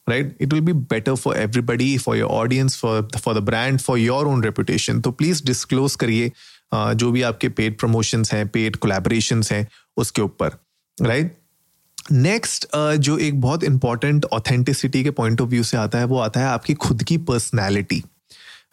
right 0.08 0.36
it 0.40 0.52
will 0.52 0.62
be 0.62 0.72
better 0.72 1.14
for 1.14 1.36
everybody 1.36 1.98
for 1.98 2.16
your 2.16 2.30
audience 2.30 2.76
for 2.76 3.08
for 3.18 3.34
the 3.34 3.38
brand 3.38 3.80
for 3.80 3.98
your 3.98 4.26
own 4.26 4.42
reputation 4.42 5.00
तो 5.00 5.10
प्लीज़ 5.10 5.44
डिस्क्लोज 5.46 5.94
करिए 5.94 6.32
uh, 6.74 6.92
जो 6.92 7.10
भी 7.10 7.22
आपके 7.22 7.48
पेड 7.48 7.78
प्रमोशंस 7.78 8.32
हैं 8.32 8.48
पेड 8.48 8.76
कोलेबोरेशन 8.76 9.42
हैं 9.52 9.68
उसके 9.96 10.22
ऊपर 10.22 10.58
राइट? 11.02 11.41
नेक्स्ट 12.12 12.66
uh, 12.76 12.96
जो 12.96 13.18
एक 13.18 13.40
बहुत 13.40 13.64
इंपॉर्टेंट 13.64 14.24
ऑथेंटिसिटी 14.24 15.04
के 15.04 15.10
पॉइंट 15.10 15.40
ऑफ़ 15.40 15.48
व्यू 15.48 15.62
से 15.62 15.76
आता 15.76 15.98
है 15.98 16.04
वो 16.04 16.18
आता 16.18 16.40
है 16.40 16.46
आपकी 16.46 16.74
खुद 16.74 17.02
की 17.02 17.18
personality 17.18 18.02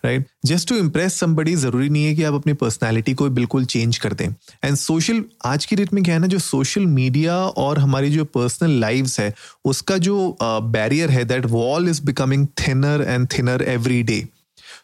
right 0.06 0.28
just 0.46 0.70
to 0.70 0.76
impress 0.76 1.20
somebody 1.20 1.56
ज़रूरी 1.56 1.90
नहीं 1.90 2.06
है 2.06 2.16
कि 2.16 2.24
आप 2.24 2.34
अपनी 2.34 2.54
पर्सनैलिटी 2.54 3.14
को 3.14 3.30
बिल्कुल 3.30 3.66
चेंज 3.66 3.98
कर 3.98 4.14
दें। 4.14 4.28
एंड 4.64 4.76
सोशल 4.76 5.24
आज 5.46 5.66
की 5.66 5.76
डेट 5.76 5.94
में 5.94 6.04
क्या 6.04 6.16
है 6.16 6.22
ना 6.22 6.28
जो 6.28 6.40
सोशल 6.40 6.86
मीडिया 6.86 7.36
और 7.36 7.80
हमारी 7.80 8.12
जो 8.12 8.26
पर्सनल 8.26 8.72
लाइव्स 8.72 9.20
है 9.20 9.34
उसका 9.66 9.98
जो 9.98 10.38
बैरियर 10.44 11.08
uh, 11.08 11.14
है 11.14 11.26
that 11.26 11.46
wall 11.46 11.90
is 11.90 12.02
becoming 12.06 12.48
thinner 12.48 13.06
and 13.08 13.28
thinner 13.38 13.62
every 13.62 14.04
day 14.04 14.28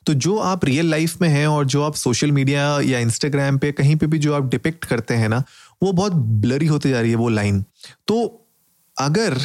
तो 0.06 0.14
जो 0.14 0.38
आप 0.38 0.66
रियल 0.66 0.90
लाइफ 0.90 1.22
में 1.22 1.30
हैं 1.30 1.48
और 1.48 1.66
जो 1.66 1.82
आप 1.84 1.96
सोशल 1.96 2.32
मीडिया 2.32 2.82
या 2.82 3.00
इंस्टाग्राम 3.00 3.58
पे 3.58 3.72
कहीं 3.72 3.96
पे 3.96 4.08
भी 4.08 4.18
जो 4.18 4.34
आप 4.34 4.50
डिपिक्ट 4.50 4.86
करते 4.86 5.14
हैं 5.14 5.30
ना 5.30 5.44
वो 5.84 5.92
बहुत 5.92 6.14
ब्लरी 6.14 6.66
होती 6.66 6.90
जा 6.90 7.02
रही 7.02 7.10
है 7.10 7.16
वो 7.16 7.30
लाइन 7.30 7.64
तो 8.08 8.42
अगर 9.00 9.38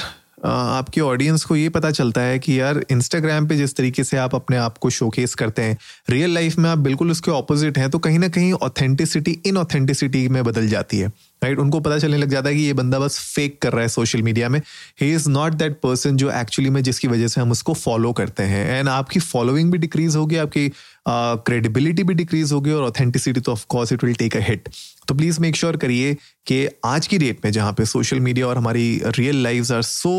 आपके 0.44 1.00
ऑडियंस 1.00 1.44
को 1.44 1.56
ये 1.56 1.68
पता 1.68 1.90
चलता 1.90 2.20
है 2.20 2.38
कि 2.38 2.60
यार 2.60 2.84
इंस्टाग्राम 2.90 3.48
पे 3.48 3.56
जिस 3.56 3.76
तरीके 3.76 4.04
से 4.04 4.16
आप 4.16 4.34
अपने 4.34 4.56
आप 4.56 4.78
को 4.78 4.90
शोकेस 4.90 5.34
करते 5.34 5.62
हैं 5.62 5.76
रियल 6.10 6.34
लाइफ 6.34 6.58
में 6.58 6.70
आप 6.70 6.78
बिल्कुल 6.78 7.10
उसके 7.10 7.30
ऑपोजिट 7.30 7.78
हैं 7.78 7.90
तो 7.90 7.98
कहीं 7.98 8.18
ना 8.18 8.28
कहीं 8.28 8.52
ऑथेंटिसिटी 8.52 9.40
इन 9.46 9.56
ऑथेंटिसिटी 9.56 10.28
में 10.28 10.44
बदल 10.44 10.68
जाती 10.68 10.98
है 10.98 11.08
राइट 11.42 11.58
उनको 11.58 11.80
पता 11.80 11.98
चलने 11.98 12.16
लग 12.16 12.28
जाता 12.28 12.48
है 12.48 12.54
कि 12.54 12.62
ये 12.62 12.72
बंदा 12.72 12.98
बस 12.98 13.18
फेक 13.34 13.62
कर 13.62 13.72
रहा 13.72 13.82
है 13.82 13.88
सोशल 13.88 14.22
मीडिया 14.22 14.48
में। 14.48 14.60
He 15.00 15.12
is 15.14 15.28
not 15.30 15.52
that 15.52 15.80
person 15.80 16.16
जो 16.16 16.30
एक्चुअली 16.30 16.70
में 16.70 16.82
जिसकी 16.82 17.08
वजह 17.08 17.28
से 17.28 17.40
हम 17.40 17.50
उसको 17.50 17.74
फॉलो 17.74 18.12
करते 18.12 18.42
हैं। 18.42 18.78
एंड 18.78 18.88
आपकी 18.88 19.20
फॉलोइंग 19.20 19.72
भी 19.72 19.78
डिक्रीज 19.78 20.16
होगी 20.16 20.36
आपकी 20.36 20.68
क्रेडिबिलिटी 21.08 22.02
uh, 22.02 22.08
भी 22.08 22.14
डिक्रीज 22.14 22.52
होगी 22.52 22.70
और 22.70 22.82
ऑथेंटिसिटी 22.82 23.40
तो 23.40 23.52
of course 23.52 23.92
it 23.92 24.04
will 24.04 24.14
take 24.14 24.36
a 24.36 24.40
hit 24.40 24.68
तो 25.10 25.14
प्लीज़ 25.14 25.40
मेक 25.40 25.56
श्योर 25.56 25.76
करिए 25.76 26.14
कि 26.46 26.68
आज 26.84 27.06
की 27.06 27.18
डेट 27.18 27.44
में 27.44 27.50
जहाँ 27.52 27.72
पे 27.72 27.84
सोशल 27.84 28.20
मीडिया 28.20 28.46
और 28.46 28.58
हमारी 28.58 28.84
real 29.06 29.42
life 29.42 29.72
are 29.72 29.82
so 29.82 30.12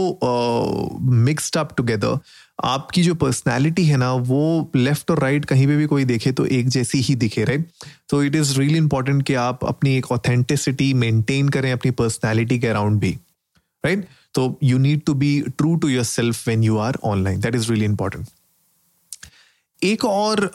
mixed 1.02 1.58
up 1.58 1.74
together 1.78 2.18
आपकी 2.64 3.04
जो 3.04 3.16
पर्सनैलिटी 3.16 3.86
है 3.86 3.98
ना, 3.98 4.12
वो 4.14 4.72
लेफ़्ट 4.76 5.12
और 5.12 5.20
राइट 5.20 5.46
कहीं 5.46 5.68
पे 5.68 5.78
भी 5.78 5.86
कोई 5.86 6.06
देखे 6.06 6.32
तो 6.32 6.46
एक 6.46 6.68
जैसी 6.68 7.02
ही 7.02 7.16
दिखे 7.16 7.44
राइट 7.44 7.66
तो 8.10 8.24
इट 8.24 8.36
इज़ 8.36 8.60
रियली 8.60 8.78
इंपॉर्टेंट 8.78 9.24
कि 9.24 9.34
आप 9.34 9.66
अपनी 9.66 9.96
एक 9.98 10.12
ऑथेंटिसिटी 10.12 10.94
मेंटेन 10.94 11.50
करें 11.50 11.72
अपनी 11.72 11.92
पर्सनैलिटी 11.92 12.60
के 12.60 12.68
अराउंड 12.68 13.00
भी 13.00 13.18
राइट 13.84 14.06
तो 14.34 14.60
you 14.64 14.78
need 14.78 15.02
to 15.06 15.14
be 15.14 15.34
true 15.58 15.76
to 15.76 15.88
yourself 16.04 16.48
when 16.48 16.64
you 16.64 16.78
are 16.78 16.98
online 17.04 17.40
that 17.40 17.56
is 17.56 17.72
really 17.72 17.86
important 17.86 18.28
एक 19.84 20.06
और 20.06 20.48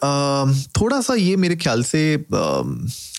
थोड़ा 0.79 1.01
सा 1.01 1.15
ये 1.15 1.37
मेरे 1.37 1.57
ख्याल 1.57 1.83
से 1.85 2.01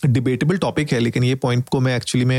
डिबेटेबल 0.06 0.58
टॉपिक 0.58 0.92
है, 0.94 1.00
लेकिन 1.00 1.24
ये 1.24 1.36
पॉइंट 1.38 1.70
को 1.70 1.80
मैं 1.80 1.96
एक्चुअली 1.96 2.26
में 2.26 2.38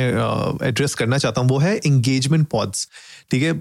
एड्रेस 0.68 0.94
करना 0.94 1.18
चाहता 1.18 1.40
हूँ, 1.40 1.48
वो 1.48 1.58
है 1.58 1.76
इंगेजमेंट 1.76 2.46
पॉड्स 2.48 2.88
ठीक 3.30 3.42
है? 3.42 3.52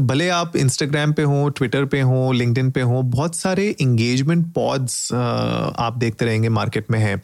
भले 0.00 0.28
आप 0.28 0.56
इंस्टाग्राम 0.56 1.12
पे 1.12 1.22
हो 1.22 1.48
ट्विटर 1.48 1.84
पे 1.84 2.00
हो 2.00 2.32
लिंकडिन 2.32 2.70
पे 2.70 2.80
हो, 2.80 3.02
बहुत 3.04 3.36
सारे 3.36 3.68
इंगेजमेंट 3.80 4.46
पॉड्स 4.54 5.12
आप 5.12 5.96
देखते 5.98 6.24
रहेंगे 6.24 6.48
मार्केट 6.50 6.90
में 6.90 6.98
है। 6.98 7.14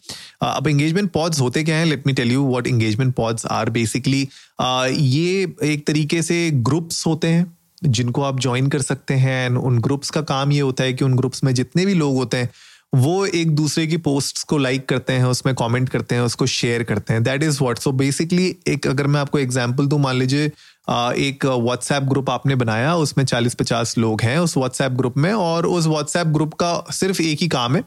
अब 0.42 0.68
इंगेजमेंट 0.68 1.10
पॉड्स 1.12 1.40
होते 1.40 1.64
क्या 1.64 1.76
हैं? 1.76 1.86
Let 1.86 2.06
me 2.06 2.12
tell 2.12 2.32
you 2.32 2.46
what 2.48 2.66
engagement 2.66 3.14
pods 3.14 3.46
are 3.46 3.70
basically 3.70 4.28
ये 4.60 5.54
एक 5.64 5.86
तरीके 5.86 6.22
से 6.22 6.50
ग्रुप्स 6.52 7.06
होते 7.06 7.28
हैं। 7.28 7.52
जिनको 7.86 8.22
आप 8.22 8.40
ज्वाइन 8.40 8.68
कर 8.68 8.82
सकते 8.82 9.14
हैं 9.14 9.44
एंड 9.46 9.58
उन 9.58 9.78
ग्रुप्स 9.78 10.10
का 10.10 10.20
काम 10.22 10.52
ये 10.52 10.60
होता 10.60 10.84
है 10.84 10.92
कि 10.92 11.04
उन 11.04 11.16
ग्रुप्स 11.16 11.44
में 11.44 11.52
जितने 11.54 11.86
भी 11.86 11.94
लोग 11.94 12.16
होते 12.16 12.36
हैं, 12.36 12.50
वो 12.94 13.24
एक 13.26 13.54
दूसरे 13.56 13.86
की 13.86 13.96
पोस्ट्स 13.96 14.42
को 14.42 14.58
लाइक 14.58 14.88
करते 14.88 15.12
हैं, 15.12 15.24
उसमें 15.24 15.54
कमेंट 15.54 15.88
करते 15.88 16.14
हैं, 16.14 16.22
उसको 16.22 16.46
शेयर 16.46 16.82
करते 16.82 17.12
हैं। 17.12 17.22
That 17.22 17.42
is 17.42 17.58
what 17.62 17.78
so 17.78 17.92
basically 17.92 18.56
एक, 18.68 18.86
अगर 18.86 19.06
मैं 19.06 19.20
आपको 19.20 19.38
एग्जांपल 19.38 19.86
दूँ, 19.86 19.98
मान 20.00 20.16
लीजिए 20.16 20.46
एक 21.18 21.44
व्हाट्सएप 21.46 22.02
ग्रुप 22.02 22.30
आपने 22.30 22.54
बनाया, 22.54 22.94
उसमें 22.96 23.24
40-50 23.24 23.96
लोग 23.98 24.22
हैं 24.22 24.38
उस 24.38 24.56
व्हाट्सएप 24.56 24.92
ग्रुप 24.92 25.16
में 25.16 25.32
और 25.32 25.66
उस 25.66 25.86
व्हाट्सएप 25.86 26.26
ग्रुप 26.26 26.54
का 26.54 26.84
सिर्फ़ 26.90 27.22
एक 27.22 27.42
ही 27.42 27.48
काम 27.48 27.76
है 27.76 27.82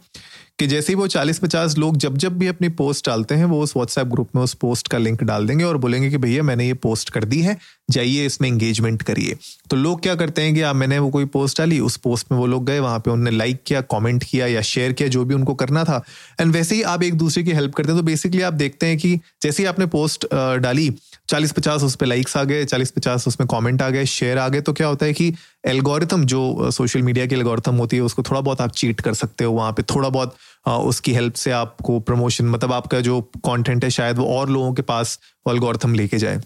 कि 0.59 0.67
जैसे 0.67 0.93
ही 0.93 0.95
वो 0.95 1.07
चालीस 1.07 1.39
पचास 1.39 1.77
लोग 1.77 1.97
जब 1.97 2.17
जब 2.17 2.37
भी 2.37 2.47
अपनी 2.47 2.69
पोस्ट 2.69 3.05
डालते 3.05 3.35
हैं, 3.35 3.45
वो 3.45 3.61
उस 3.63 3.75
व्हाट्सएप 3.75 4.07
ग्रुप 4.07 4.29
में 4.35 4.41
उस 4.43 4.53
पोस्ट 4.53 4.87
का 4.87 4.97
लिंक 4.97 5.23
डाल 5.23 5.47
देंगे 5.47 5.63
और 5.63 5.77
बोलेंगे 5.77 6.09
कि 6.09 6.17
भैया 6.17 6.43
मैंने 6.43 6.67
ये 6.67 6.73
पोस्ट 6.73 7.09
कर 7.09 7.23
दी 7.23 7.41
है, 7.41 7.57
जाइए 7.91 8.25
इसमें 8.25 8.47
इंगेजमेंट 8.49 9.03
करिए। 9.03 9.35
तो 9.69 9.75
लोग 9.75 10.01
क्या 10.01 10.15
करते 10.15 10.41
हैं 10.41 10.53
कि 10.55 10.61
आप 10.61 10.75
मैंने 10.75 10.99
वो 10.99 11.09
कोई 11.09 11.25
पोस्ट 11.27 11.57
डाली। 11.57 11.79
उस 11.79 11.97
पोस्ट 11.97 12.31
में 12.31 12.37
वो 12.39 12.47
लोग 12.47 12.65
गए, 12.65 12.79
वहाँ 12.79 12.99
पे 12.99 13.11
उन्होंने 13.11 13.37
लाइक 13.37 13.61
किया 13.67 13.81
कॉमेंट 13.83 14.23
किया 14.23 14.47
या 14.47 14.61
शेयर 14.63 14.93
किया, 14.93 15.09
जो 15.09 15.25
भी 15.25 15.35
उनको 15.35 15.53
करना 15.53 15.83
था। 15.83 16.03
एंड 16.41 16.53
वैसे 16.53 16.75
ही 16.75 16.81
आप 16.83 17.03
एक 17.03 17.13
दूसरे 17.13 17.43
की 17.43 17.51
हेल्प 17.51 17.75
करते 17.75 17.91
हैं 17.91 17.99
तो 17.99 18.05
बेसिकली 18.05 18.41
आप 18.41 18.53
देखते 18.55 18.87
हैं 18.87 18.97
कि 18.97 19.15
जैसे 19.41 19.63
ही 19.63 19.67
आपने 19.67 19.85
पोस्ट 19.87 20.27
डाली 20.33 20.89
चालीस 21.29 21.51
पचास 21.51 21.83
उस 21.83 21.95
पर 21.95 22.05
लाइक्स 22.05 22.35
आ 22.37 22.43
गए, 22.43 22.65
चालीस 22.65 22.91
पचास 22.91 23.27
उसमें 23.27 23.47
कमेंट 23.47 23.81
आ 23.81 23.89
गए 23.89 24.05
शेयर 24.05 24.37
आ 24.37 24.47
गए 24.49 24.61
तो 24.61 24.73
क्या 24.73 24.87
होता 24.87 25.05
है 25.05 25.13
कि 25.13 25.33
एल्गोरिथम 25.67 26.23
जो 26.25 26.71
सोशल 26.71 27.01
मीडिया 27.01 27.25
की 27.25 27.35
एल्गोरिथम 27.35 27.75
होती 27.75 27.95
है, 27.95 28.01
उसको 28.01 28.23
थोड़ा 28.23 28.41
बहुत 28.41 28.61
आप 28.61 28.71
चीट 28.73 29.01
कर 29.01 29.13
सकते 29.13 29.43
हो 29.43 29.53
वहाँ 29.53 29.71
पे, 29.71 29.83
थोड़ा 29.85 30.09
बहुत 30.09 30.35
उसकी 30.67 31.13
हेल्प 31.13 31.33
से 31.33 31.51
आपको 31.51 31.99
प्रमोशन 32.01 32.45
मतलब 32.45 32.73
आपका 32.73 32.99
जो 33.01 33.21
कंटेंट 33.45 33.83
है 33.83 33.89
शायद 33.89 34.17
वो 34.17 34.25
और 34.29 34.49
लोगों 34.49 34.73
के 34.73 34.81
पास 34.83 35.19
वो 35.47 35.53
एल्गोरिथम 35.53 35.93
लेके 35.93 36.17
जाए। 36.17 36.41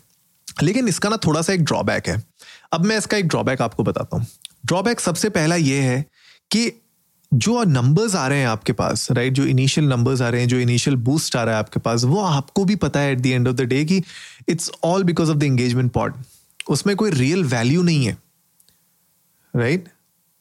लेकिन 0.63 0.87
इसका 0.87 1.09
ना 1.09 1.17
थोड़ा 1.17 1.41
सा 1.41 1.53
एक 1.53 1.63
ड्रॉबैक 1.63 2.07
है। 2.07 2.21
अब 2.73 2.85
मैं 2.85 2.97
इसका 2.97 3.17
एक 3.17 3.27
ड्रॉबैक 3.27 3.61
आपको 3.61 3.83
बताता 3.83 4.17
हूँ। 4.17 4.25
ड्रॉबैक 4.65 4.99
सबसे 4.99 5.29
पहला 5.29 5.55
ये 5.55 5.79
है 5.81 6.05
कि 6.51 6.71
जो 7.33 7.63
नंबर्स 7.63 8.15
आ 8.15 8.27
रहे 8.27 8.39
हैं 8.39 8.47
आपके 8.47 8.73
पास 8.73 9.07
राइट 9.11 9.33
जो 9.33 9.45
इनिशियल 9.45 9.87
नंबर्स 9.87 10.21
आ 10.21 10.29
रहे 10.29 10.41
हैं, 10.41 10.47
जो 10.47 10.59
इनिशियल 10.59 10.95
बूस्ट 10.97 11.35
आ 11.35 11.43
रहा 11.43 11.55
है 11.55 11.59
आपके 11.59 11.79
पास, 11.79 12.03
वो 12.03 12.19
आपको 12.21 12.65
भी 12.65 12.75
पता 12.75 12.99
है 12.99 13.11
at 13.11 13.19
the 13.19 13.25
end 13.25 13.47
of 13.47 13.55
the 13.55 13.61
day 13.61 13.83
कि 13.85 14.01
it's 14.49 14.71
all 14.83 15.03
because 15.03 15.31
of 15.31 15.37
the 15.37 15.43
engagement 15.43 15.91
pod 15.91 16.13
उसमें 16.69 16.95
कोई 16.95 17.11
रियल 17.11 17.43
वैल्यू 17.43 17.83
नहीं 17.83 18.05
है 18.05 18.17
राइट 19.53 19.79
right? 19.79 19.93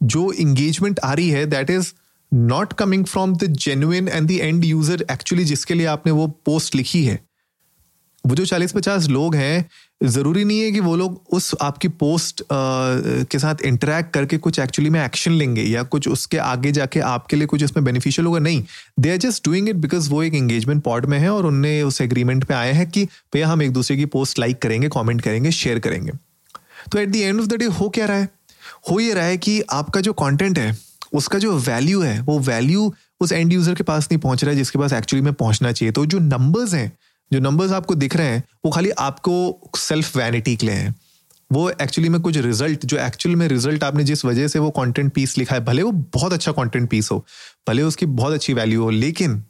जो 0.03 0.33
इंगेजमेंट 0.33 1.01
आ 1.01 1.13
रही 1.13 1.31
है 1.31 1.47
that 1.47 1.71
is 1.71 1.93
not 2.33 2.73
coming 2.73 3.05
from 3.05 3.35
the 3.37 3.45
genuine 3.45 4.09
and 4.09 4.29
the 4.29 4.31
end 4.31 4.65
user 4.65 5.07
actually 5.11 5.45
जिसके 5.45 5.75
लिए 5.75 5.87
आपने 5.87 6.13
वो 6.13 6.27
पोस्ट 6.47 6.75
लिखी 6.75 7.05
है। 7.05 7.19
वो 8.25 8.35
जो 8.35 8.45
चालीस 8.45 8.73
पचास 8.73 9.07
लोग 9.09 9.35
हैं 9.35 9.69
ज़रूरी 10.05 10.45
नहीं 10.45 10.61
है 10.61 10.71
कि 10.73 10.81
वो 10.81 10.95
लोग 10.97 11.23
उस 11.31 11.55
आपकी 11.63 11.89
पोस्ट 11.89 12.43
आ, 12.43 12.47
के 12.53 13.39
साथ 13.39 13.63
इंटरेक्ट 13.65 14.13
करके 14.15 14.39
कुछ 14.39 14.59
एक्चुअली 14.59 14.91
में 14.91 15.05
एक्शन 15.05 15.33
लेंगे 15.33 15.63
या 15.63 15.83
कुछ 15.85 16.09
उसके 16.09 16.39
आगे 16.39 16.73
जाके 16.73 17.01
आपके 17.01 17.37
लिए 17.37 17.47
कुछ 17.47 17.63
इसमें 17.63 17.85
बेनिफिशियल 17.85 18.27
होगा। 18.27 18.39
नहीं 18.39 18.63
they 19.01 19.11
are 19.11 19.17
just 19.17 19.45
doing 19.45 19.69
it 19.69 19.77
because 19.77 20.11
वो 20.11 20.23
एक 20.23 20.35
एंगेजमेंट 20.35 20.83
पॉड 20.83 21.07
में 21.07 21.19
है 21.19 21.31
और 21.31 21.47
उनने 21.47 21.83
उस 21.83 22.01
एग्रीमेंट 22.01 22.45
पे 22.45 22.55
आए 22.55 22.73
हैं 22.73 22.89
कि 22.91 23.05
भैया 23.35 23.49
हम 23.49 23.63
एक 23.63 23.73
दूसरे 23.73 23.97
की 23.97 24.05
पोस्ट 24.07 24.39
लाइक 24.39 24.63
करेंगे 24.63 24.89
कॉमेंट 24.89 25.21
करेंगे 25.21 25.51
शेयर 25.51 25.79
करेंगे। 25.79 26.13
तो 26.93 26.99
at 26.99 27.09
the 27.09 27.17
end 27.17 27.41
of 27.41 27.47
the 27.47 27.55
day 27.55 27.65
हो 27.65 27.89
क्या 27.89 28.07
रहा 28.07 28.17
है? 28.17 28.29
हो 28.91 29.01
ये 29.01 29.15
रहा 29.15 29.25
है 29.25 29.37
कि 29.39 29.61
आपका 29.71 30.01
जो 30.01 30.13
कॉन्टेंट 30.15 30.59
है 30.59 30.77
उसका 31.13 31.39
जो 31.39 31.57
वैल्यू 31.59 32.01
है 32.01 32.21
वो 32.21 32.39
वैल्यू 32.39 32.93
उस 33.21 33.33
एंड 33.33 33.53
यूज़र 33.53 33.75
के 33.75 33.83
पास 33.83 34.09
नहीं 34.11 34.21
पहुँच 34.21 34.43
रहा 34.45 34.51
है 34.51 34.57
जिसके 34.57 34.79
पास 34.79 34.93
एक्चुअली 34.93 35.25
में 35.25 35.33
पहुँचना 35.33 35.73
चाहिए। 35.73 35.93
तो 35.93 36.05
जो 36.07 36.19
नंबर्स 36.19 36.75
हैं 36.75 36.91
जो 37.33 37.41
नंबर्स 37.41 37.73
आपको 37.73 37.95
दिख 37.95 38.17
रहे 38.17 38.27
हैं, 38.27 38.43
वो 38.65 38.71
खाली 38.73 38.91
आपको 38.91 39.71
सेल्फ 39.79 40.17
वैनिटी 40.17 40.57
के 40.57 40.67
लिए 40.67 40.75
हैं। 40.75 40.95
वो 41.51 41.69
एक्चुअली 41.73 42.09
में 42.09 42.21
कुछ 42.21 42.37
रिज़ल्ट 42.37 42.85
जो 42.87 42.97
एक्चुअल 42.99 43.37
में 43.37 43.47
रिज़ल्ट 43.49 43.85
आपने 43.85 44.05
जिस 44.05 44.25
वजह 44.25 44.49
से 44.49 44.59
वो 44.59 44.71
कंटेंट 44.71 45.13
पीस 45.13 45.37
लिखा 45.39 45.55
है, 45.55 45.65
भले 45.65 45.83
वो 45.83 45.93
बहुत 45.93 46.33
अच्छा 46.33 46.53
कंटेंट 46.53 46.89
पीस 46.91 47.11
हो, 47.13 47.25
भले 47.69 47.83
उसकी 47.83 48.07
बहुत 48.07 48.35
अच्छी 48.35 48.55
वैल्यू 48.55 48.83
हो, 48.83 48.91
लेकिन 48.91 49.43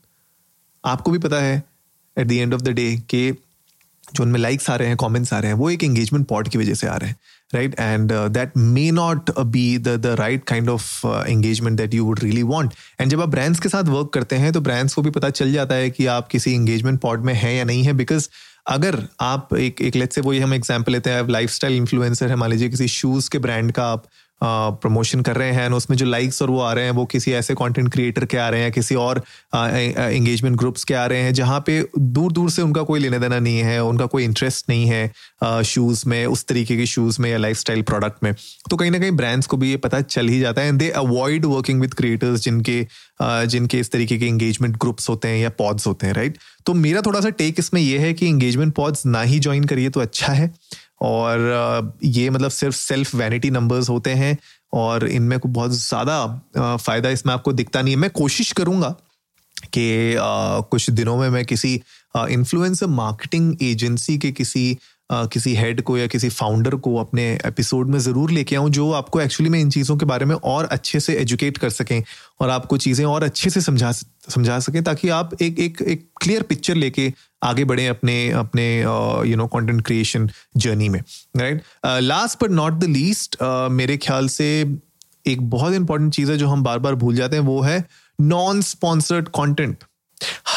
आपको 0.84 1.10
भी 1.10 1.18
पता 1.18 1.40
है 1.40 1.62
at 2.16 2.26
the 2.26 2.32
end 2.32 2.54
of 2.54 2.62
the 2.62 2.68
day 2.68 2.96
कि 3.10 3.30
जो 4.14 4.24
उनमें 4.24 4.40
लाइक्स 4.40 4.70
आ 4.70 4.76
रहे 4.76 4.88
हैं 4.88 4.96
कमेंट्स 4.96 5.32
आ 5.32 5.38
रहे 5.38 5.50
हैं 5.50 5.58
वो 5.58 5.70
एक 5.70 5.84
एंगेजमेंट 5.84 6.26
पॉट 6.26 6.48
की 6.48 6.58
वजह 6.58 6.74
से 6.74 6.86
आ 6.86 6.96
रहे 6.96 7.10
हैं 7.10 7.16
right 7.54 7.74
and 7.80 8.12
uh, 8.12 8.46
may 8.56 8.90
not 8.90 9.30
be 9.40 9.78
the 9.78 10.14
right 10.20 10.44
kind 10.44 10.70
of 10.70 10.84
uh, 11.04 11.24
engagement 11.26 11.80
that 11.80 11.94
you 11.94 12.04
would 12.04 12.22
really 12.22 12.44
want. 12.52 12.76
And 13.00 13.10
जब 13.10 13.20
आप 13.20 13.28
ब्रांड्स 13.28 13.60
के 13.60 13.68
साथ 13.68 13.84
वर्क 13.84 14.10
करते 14.14 14.36
हैं 14.36 14.52
तो 14.52 14.60
ब्रांड्स 14.60 14.94
को 14.94 15.02
भी 15.02 15.10
पता 15.10 15.30
चल 15.30 15.52
जाता 15.52 15.74
है 15.74 15.90
कि 15.90 16.06
आप 16.06 16.28
किसी 16.28 16.54
एंगेजमेंट 16.54 17.00
पॉट 17.00 17.20
में 17.20 17.34
हैं 17.34 17.56
या 17.58 17.64
नहीं 17.64 17.82
है 17.82 17.92
बिकॉज़ 17.92 18.28
अगर 18.66 19.02
आप 19.20 19.54
एक 19.54 19.80
एक 19.82 19.96
लेट 19.96 20.12
से 20.12 20.20
वो 20.20 20.32
हम 20.32 20.54
एग्ज़ाम्पल 20.54 20.92
लेते 20.92 21.10
हैं 21.10 21.28
लाइफ 21.28 21.50
स्टाइल 21.50 21.76
इन्फ्लुएंसर 21.76 22.28
है 22.28 22.36
मान 22.36 22.50
लीजिए 22.50 22.68
किसी 22.68 22.88
शूज़ 22.88 23.30
के 23.30 23.38
ब्रांड 23.38 23.72
का 23.72 23.84
आप 23.84 24.04
प्रमोशन 24.42 25.20
कर 25.22 25.36
रहे 25.36 25.50
हैं 25.52 25.68
उसमें 25.72 25.96
जो 25.96 26.06
लाइक्स 26.06 26.42
और 26.42 26.50
वो 26.50 26.60
आ 26.60 26.72
रहे 26.72 26.84
हैं, 26.84 26.92
वो 26.92 27.04
किसी 27.06 27.32
ऐसे 27.32 27.54
कंटेंट 27.54 27.92
क्रिएटर 27.92 28.24
के 28.24 28.36
आ 28.38 28.48
रहे 28.48 28.62
हैं, 28.62 28.72
किसी 28.72 28.94
और 28.94 29.22
एंगेजमेंट 29.54 30.56
ग्रुप्स 30.58 30.84
के 30.84 30.94
आ 30.94 31.04
रहे 31.06 31.20
हैं, 31.22 31.32
जहाँ 31.34 31.60
पे 31.66 31.84
दूर 31.98 32.32
दूर 32.32 32.50
से 32.50 32.62
उनका 32.62 32.82
कोई 32.82 33.00
लेने 33.00 33.18
देना 33.18 33.38
नहीं 33.38 33.58
है, 33.60 33.82
उनका 33.84 34.06
कोई 34.06 34.24
इंटरेस्ट 34.24 34.68
नहीं 34.68 34.86
है 34.86 35.62
शूज़ 35.64 36.02
में, 36.08 36.24
उस 36.26 36.44
तरीके 36.46 36.76
के 36.76 36.86
शूज़ 36.86 37.20
में 37.22 37.30
या 37.30 37.38
लाइफ 37.38 37.62
प्रोडक्ट 37.68 38.24
में। 38.24 38.34
तो 38.70 38.76
कहीं 38.76 38.90
ना 38.90 38.98
कहीं 38.98 39.10
ब्रांड्स 39.16 39.46
को 39.46 39.56
भी 39.56 39.70
ये 39.70 39.76
पता 39.78 40.00
चल 40.00 40.28
ही 40.28 40.40
जाता 40.40 40.62
है 40.62 40.68
and 40.68 40.78
they 40.78 40.88
avoid 40.96 41.44
working 41.46 41.80
with 41.80 41.94
creators 41.94 42.40
जिनके 42.40 42.86
जिनके 43.22 43.78
इस 43.78 43.90
तरीके 43.92 44.18
के 44.18 44.26
एंगेजमेंट 44.26 44.76
ग्रुप्स 44.76 45.08
होते 45.08 45.28
हैं 45.28 45.38
या 45.38 45.48
पॉड्स 45.58 45.86
होते 45.86 46.06
हैं 46.06 46.14
राइट 46.14 46.38
तो 46.66 46.74
मेरा 46.74 47.00
थोड़ा 47.06 47.20
सा 47.20 47.30
टेक 47.38 47.58
इसमें 47.58 47.80
यह 47.80 48.00
है 48.00 48.12
कि 48.14 48.28
एंगेजमेंट 48.28 48.74
पॉड्स 48.74 49.04
ना 49.06 49.22
ही 49.22 49.38
ज्वाइन 49.38 49.64
करिए 49.64 49.90
तो 49.90 50.00
अच्छा 50.00 50.32
है। 50.32 50.50
और 51.00 51.94
ये 52.04 52.30
मतलब 52.30 52.50
सिर्फ़ 52.50 52.76
सेल्फ 52.76 53.14
वैनिटी 53.14 53.50
नंबर्स 53.50 53.88
होते 53.88 54.10
हैं 54.14 54.36
और 54.72 55.06
इनमें 55.08 55.38
को 55.38 55.48
बहुत 55.48 55.70
ज़्यादा 55.72 56.76
फ़ायदा 56.76 57.10
इसमें 57.10 57.32
आपको 57.34 57.52
दिखता 57.52 57.82
नहीं 57.82 57.94
है। 57.94 58.00
मैं 58.00 58.10
कोशिश 58.10 58.52
करूँगा 58.52 58.94
कि 59.72 60.14
कुछ 60.70 60.90
दिनों 60.90 61.16
में 61.16 61.28
मैं 61.30 61.44
किसी 61.44 61.74
इन्फ्लुएंसर 62.16 62.86
मार्केटिंग 62.86 63.62
एजेंसी 63.62 64.18
के 64.18 64.30
किसी 64.32 64.76
किसी 65.12 65.54
हेड 65.54 65.82
को 65.82 65.98
या 65.98 66.06
किसी 66.06 66.28
फाउंडर 66.28 66.74
को 66.74 66.96
अपने 66.96 67.38
एपिसोड 67.46 67.88
में 67.88 67.98
ज़रूर 67.98 68.30
लेके 68.30 68.56
आऊँ 68.56 68.70
जो 68.70 68.92
आपको 68.92 69.20
एक्चुअली 69.20 69.50
में 69.50 69.60
इन 69.60 69.70
चीज़ों 69.70 69.96
के 69.96 70.06
बारे 70.06 70.26
में 70.26 70.34
और 70.34 70.64
अच्छे 70.64 71.00
से 71.00 71.14
एजुकेट 71.14 71.58
कर 71.58 71.70
सकें 71.70 72.02
और 72.40 72.50
आपको 72.50 72.76
चीज़ें 72.76 73.04
और 73.04 73.22
अच्छे 73.22 73.50
से 73.50 73.60
समझा 73.60 73.92
समझा 74.28 74.58
सकें 74.58 74.84
ताकि 74.84 75.08
आप 75.08 75.42
एक 75.42 75.58
एक 75.58 75.82
एक 75.82 76.08
क्लियर 76.22 76.42
पिक्चर 76.42 76.74
लेके 76.74 77.12
आगे 77.42 77.64
बढ़े 77.64 77.86
अपने 77.86 78.30
अपने 78.30 78.82
you 79.30 79.36
know 79.36 79.46
content 79.46 79.82
creation 79.82 80.30
journey 80.56 80.88
में 80.88 81.00
right 81.36 81.62
last 81.86 82.44
but 82.44 82.50
not 82.50 82.72
the 82.72 82.84
least 82.84 83.36
मेरे 83.70 83.96
ख्याल 83.96 84.28
से 84.28 84.76
एक 85.26 85.50
बहुत 85.50 85.74
इंपॉर्टेंट 85.74 86.14
चीज़ 86.14 86.32
है 86.32 86.38
जो 86.38 86.48
हम 86.48 86.62
बार 86.62 86.78
बार 86.78 86.94
भूल 86.94 87.16
जाते 87.16 87.36
हैं, 87.36 87.42
वो 87.42 87.60
है 87.60 87.84
नॉन 88.20 88.62
स्पॉन्सर्ड 88.62 89.28
कॉन्टेंट 89.28 89.84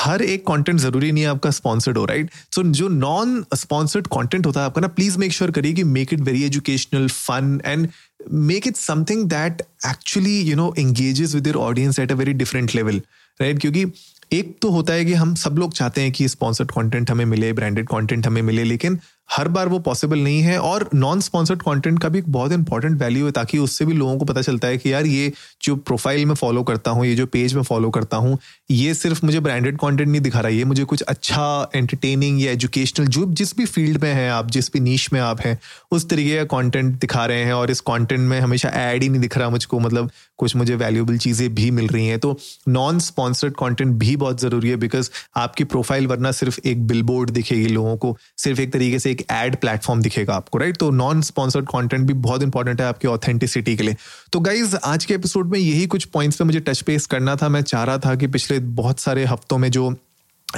हर 0.04 0.22
एक 0.22 0.48
कंटेंट 0.48 0.80
ज़रूरी 0.80 1.12
नहीं 1.12 1.24
है 1.24 1.30
आपका 1.30 1.52
स्पॉन्सर्ड 1.52 1.98
हो 1.98 2.06
राइट 2.06 2.32
सो 2.56 2.64
जो 2.64 2.88
नॉन 2.88 3.44
स्पॉन्सर्ड 3.56 4.08
कंटेंट 4.08 4.46
होता 4.46 4.60
है 4.60 4.66
आपका 4.66 4.82
ना 4.82 4.88
प्लीज़ 4.88 5.18
मेक 5.18 5.34
श्योर 5.34 5.52
करिए 5.52 5.74
कि 5.74 5.84
make 5.84 6.14
it 6.14 6.22
very 6.22 6.44
educational 6.44 7.08
fun 7.08 7.62
and 7.66 7.88
make 8.32 8.68
it 8.68 8.76
something 8.76 9.24
that 9.30 9.62
actually 9.88 10.40
you 10.42 10.56
know 10.56 10.74
engages 10.80 11.36
with 11.36 11.48
your 11.48 11.56
audience 11.56 12.00
at 12.00 12.12
a 12.12 12.16
very 12.16 12.34
different 12.34 12.76
level 12.76 13.02
right 13.42 13.60
क्योंकि 13.60 13.86
एक 14.34 14.56
तो 14.62 14.70
होता 14.70 14.94
है 14.94 15.06
कि 15.06 15.14
हम 15.14 15.34
सब 15.36 15.58
लोग 15.58 15.74
चाहते 15.74 16.02
हैं 16.02 16.12
कि 16.12 16.28
स्पॉन्सर्ड 16.28 16.72
कंटेंट 16.72 17.12
हमें 17.12 17.26
मिले 17.26 17.54
ब्रांडेड 17.54 17.88
कंटेंट 17.88 18.28
हमें 18.28 18.42
मिले, 18.42 18.64
लेकिन 18.64 19.00
हर 19.30 19.48
बार 19.48 19.68
वो 19.68 19.78
पॉसिबल 19.80 20.20
नहीं 20.20 20.42
है 20.42 20.58
और 20.60 20.90
नॉन 20.94 21.20
स्पॉन्सर्ड 21.22 21.62
कंटेंट 21.62 22.02
का 22.02 22.10
भी 22.10 22.20
एक 22.20 22.32
बहुत 22.32 22.52
इंपॉर्टेंट 22.52 23.00
वैल्यू 23.02 23.26
है 23.26 23.32
ताकि 23.32 23.58
उससे 23.58 23.86
भी 23.86 23.94
लोगों 23.94 24.18
को 24.18 24.26
पता 24.26 24.42
चलता 24.42 24.68
है 24.68 24.78
कि 24.78 24.92
यार 24.94 25.06
ये 25.06 25.32
जो 25.64 25.76
प्रोफ़ाइल 25.76 26.26
में 26.26 26.34
फॉलो 26.36 26.64
करता 26.64 26.92
हूँ, 26.92 27.06
ये 27.06 27.16
जो 27.16 27.26
पेज 27.26 27.54
में 27.54 27.62
फॉलो 27.64 27.90
करता 27.90 28.18
हूँ, 28.18 28.38
ये 28.72 28.94
सिर्फ़ 28.94 29.26
मुझे 29.26 29.40
ब्रांडेड 29.40 29.78
कंटेंट 29.78 30.10
नहीं 30.10 30.22
दिखा 30.22 30.40
रहा 30.40 30.50
ये 30.50 30.66
मुझे 30.66 30.84
कुछ 30.84 31.02
अच्छा 31.04 31.72
एंटरटेनिंग 31.76 32.42
या 32.42 32.52
एजुकेशनल 32.52 33.08
जो 33.08 33.26
जिस 33.34 33.56
भी 33.58 33.66
फ़ील्ड 33.66 34.02
में 34.04 34.12
है 34.14 34.30
आप, 34.30 34.52
जिस 34.52 34.72
भी 34.74 34.80
नीच 34.80 35.10
में 35.14 35.20
आप 35.22 35.42
हैं, 35.42 35.58
उस 35.92 36.10
तरीके 36.10 36.38
का 36.38 36.44
कॉन्टेंट 36.54 37.00
दिखा 37.02 37.26
रहे 37.26 37.44
हैं 37.44 37.54
और 37.54 37.72
इस 37.72 37.80
कॉन्टेंट 37.82 38.20
में 38.20 38.40
हमेशा 38.40 38.70
एड 38.82 39.04
ही 39.04 39.10
नहीं 39.10 39.22
दिख 39.22 39.38
रहा 39.38 39.50
मुझको। 39.50 39.80
मतलब 39.80 40.12
कुछ 40.40 40.56
मुझे 40.56 40.76
वैल्यूबल 40.76 41.18
चीज़ें 41.18 41.54
भी 41.56 41.70
मिल 41.72 41.88
रही 41.88 42.08
हैं। 42.08 42.20
तो 42.20 42.38
नॉन 42.68 43.00
स्पॉन्सर्ड 43.00 43.54
कॉन्टेंट 43.56 43.96
भी 43.96 44.16
बहुत 44.18 44.42
ज़रूरी 44.42 44.70
है 44.70 44.76
बिकॉज़ 44.78 45.10
आपकी 45.38 45.64
प्रोफ़ाइल 45.66 46.08
वरना 46.08 46.32
सिर्फ़ 46.34 46.60
एक 46.66 46.86
बिलबोर्ड 46.88 47.30
दिखेगी 47.30 47.68
लोगों 47.68 47.98
को, 47.98 48.18
सिर्फ़ 48.38 48.62
एक 48.62 48.74
तरीके 48.74 49.00
से 49.00 49.12
एक 49.14 49.26
एड 49.32 49.56
प्लेटफॉर्म 49.56 50.02
दिखेगा 50.02 50.36
आपको 50.36 50.58
राइट 50.58 50.78
तो 50.78 50.92
नॉन 50.92 51.22
स्पॉन्सर्ड 51.22 51.66
कंटेंट 51.68 52.08
भी 52.08 52.14
बहुत 52.22 52.44
इंपॉर्टेंट 52.44 52.82
है 52.82 52.88
आपकी 52.88 53.08
ऑथेंटिसिटी 53.08 53.76
के 53.78 53.84
लिए। 53.84 53.96
तो 54.34 54.40
गाइज़ 54.42 54.76
आज 54.86 55.06
के 55.06 55.14
एपिसोड 55.14 55.52
में 55.52 55.60
यही 55.60 55.86
कुछ 55.88 56.06
पॉइंट्स 56.14 56.38
पे 56.38 56.44
मुझे 56.44 56.60
टच 56.62 56.82
पेस 56.82 57.06
करना 57.06 57.36
था। 57.36 57.50
मैं 57.50 57.62
चाह 57.64 57.84
रहा 57.84 57.98
था 57.98 58.16
कि 58.16 58.28
पिछले 58.30 58.60
बहुत 58.80 59.00
सारे 59.00 59.26
हफ्तों 59.26 59.58
में 59.58 59.70
जो 59.72 59.96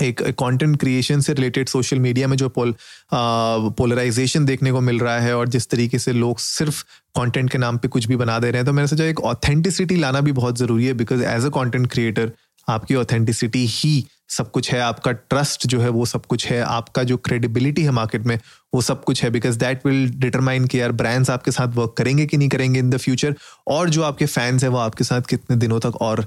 एक 0.03 0.21
कंटेंट 0.39 0.77
क्रिएशन 0.79 1.19
से 1.19 1.33
रिलेटेड 1.33 1.69
सोशल 1.69 1.99
मीडिया 1.99 2.27
में 2.27 2.35
जो 2.37 2.47
पोल 2.49 2.73
पोलराइजेशन 3.13 4.45
देखने 4.45 4.71
को 4.71 4.81
मिल 4.81 4.99
रहा 4.99 5.19
है 5.19 5.35
और 5.37 5.47
जिस 5.49 5.69
तरीके 5.69 5.99
से 5.99 6.13
लोग 6.13 6.39
सिर्फ़ 6.39 6.83
कंटेंट 7.15 7.49
के 7.51 7.57
नाम 7.57 7.77
पे 7.77 7.87
कुछ 7.87 8.05
भी 8.05 8.15
बना 8.15 8.37
दे 8.39 8.49
रहे 8.51 8.59
हैं 8.59 8.65
तो 8.65 8.73
मेरे 8.73 8.87
सोचा 8.87 9.03
एक 9.03 9.19
ऑथेंटिसिटी 9.25 9.95
लाना 9.95 10.21
भी 10.21 10.31
बहुत 10.31 10.57
ज़रूरी 10.57 10.85
है 10.85 10.93
because 10.93 11.23
as 11.23 11.45
a 11.45 11.49
content 11.55 11.87
creator 11.91 12.31
आपकी 12.67 12.95
ऑथेंटिसिटी 12.95 13.65
ही 13.69 13.93
सब 14.29 14.51
कुछ 14.51 14.71
है, 14.73 14.79
आपका 14.79 15.11
ट्रस्ट 15.11 15.65
जो 15.67 15.79
है 15.79 15.89
वो 15.89 16.05
सब 16.05 16.25
कुछ 16.25 16.45
है, 16.47 16.61
आपका 16.61 17.03
जो 17.03 17.17
क्रेडिबिलिटी 17.17 17.83
है 17.83 17.91
मार्केट 17.91 18.25
में, 18.25 18.39
वो 18.73 18.81
सब 18.81 19.03
कुछ 19.03 19.23
है 19.23 19.29
बिकॉज़ 19.29 19.57
दैट 19.59 19.85
विल 19.85 20.09
डिटरमाइन 20.19 20.65
कि 20.65 20.79
यार 20.81 20.91
ब्रांड्स 20.91 21.29
आपके 21.29 21.51
साथ 21.51 21.67
वर्क 21.67 21.93
करेंगे 21.97 22.25
कि 22.25 22.37
नहीं 22.37 22.49
करेंगे 22.49 22.79
इन 22.79 22.89
द 22.89 22.97
फ्यूचर 22.97 23.35
और 23.67 23.89
जो 23.89 24.03
आपके 24.03 24.25
फैंस 24.25 24.63
हैं 24.63 24.69
वो 24.69 24.77
आपके 24.77 25.03
साथ 25.03 25.21
कितने 25.21 25.57
दिनों 25.57 25.79
तक 25.79 26.01
और 26.01 26.25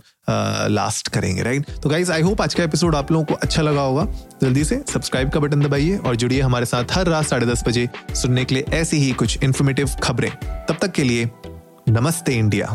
लास्ट 0.70 1.08
करेंगे 1.08 1.42
राइट 1.42 1.70
तो 1.82 1.88
गाइज़ 1.88 2.12
आई 2.12 2.22
होप 2.22 2.42
आज 2.42 2.54
का 2.54 2.64
एपिसोड 2.64 2.94
आप 2.94 3.12
लोगों 3.12 3.24
को 3.24 3.34
अच्छा 3.34 3.62
लगा 3.62 3.80
होगा। 3.80 4.06
जल्दी 4.42 4.64
से 4.64 4.82
सब्सक्राइब 4.88 5.30
का 5.30 5.40
बटन 5.40 5.62
दबाइए 5.62 5.96
और 5.96 6.16
जुड़िए 6.16 6.40
हमारे 6.40 6.66
साथ 6.66 6.92
हर 6.92 7.06
रात 7.06 7.26
साढ़े 7.26 7.46
दस 7.46 7.64
बजे 7.66 7.88
सुनने 8.14 8.44
के 8.44 8.54
लिए 8.54 8.64
ऐसी 8.72 8.96
ही 8.96 9.10
कुछ 9.12 9.42
इन्फॉर्मेटिव 9.42 9.90
खबरें। 10.02 10.30
तब 10.68 10.76
तक 10.80 10.92
के 10.92 11.04
लिए 11.04 11.30
नमस्ते 11.88 12.34
इंडिया। 12.34 12.74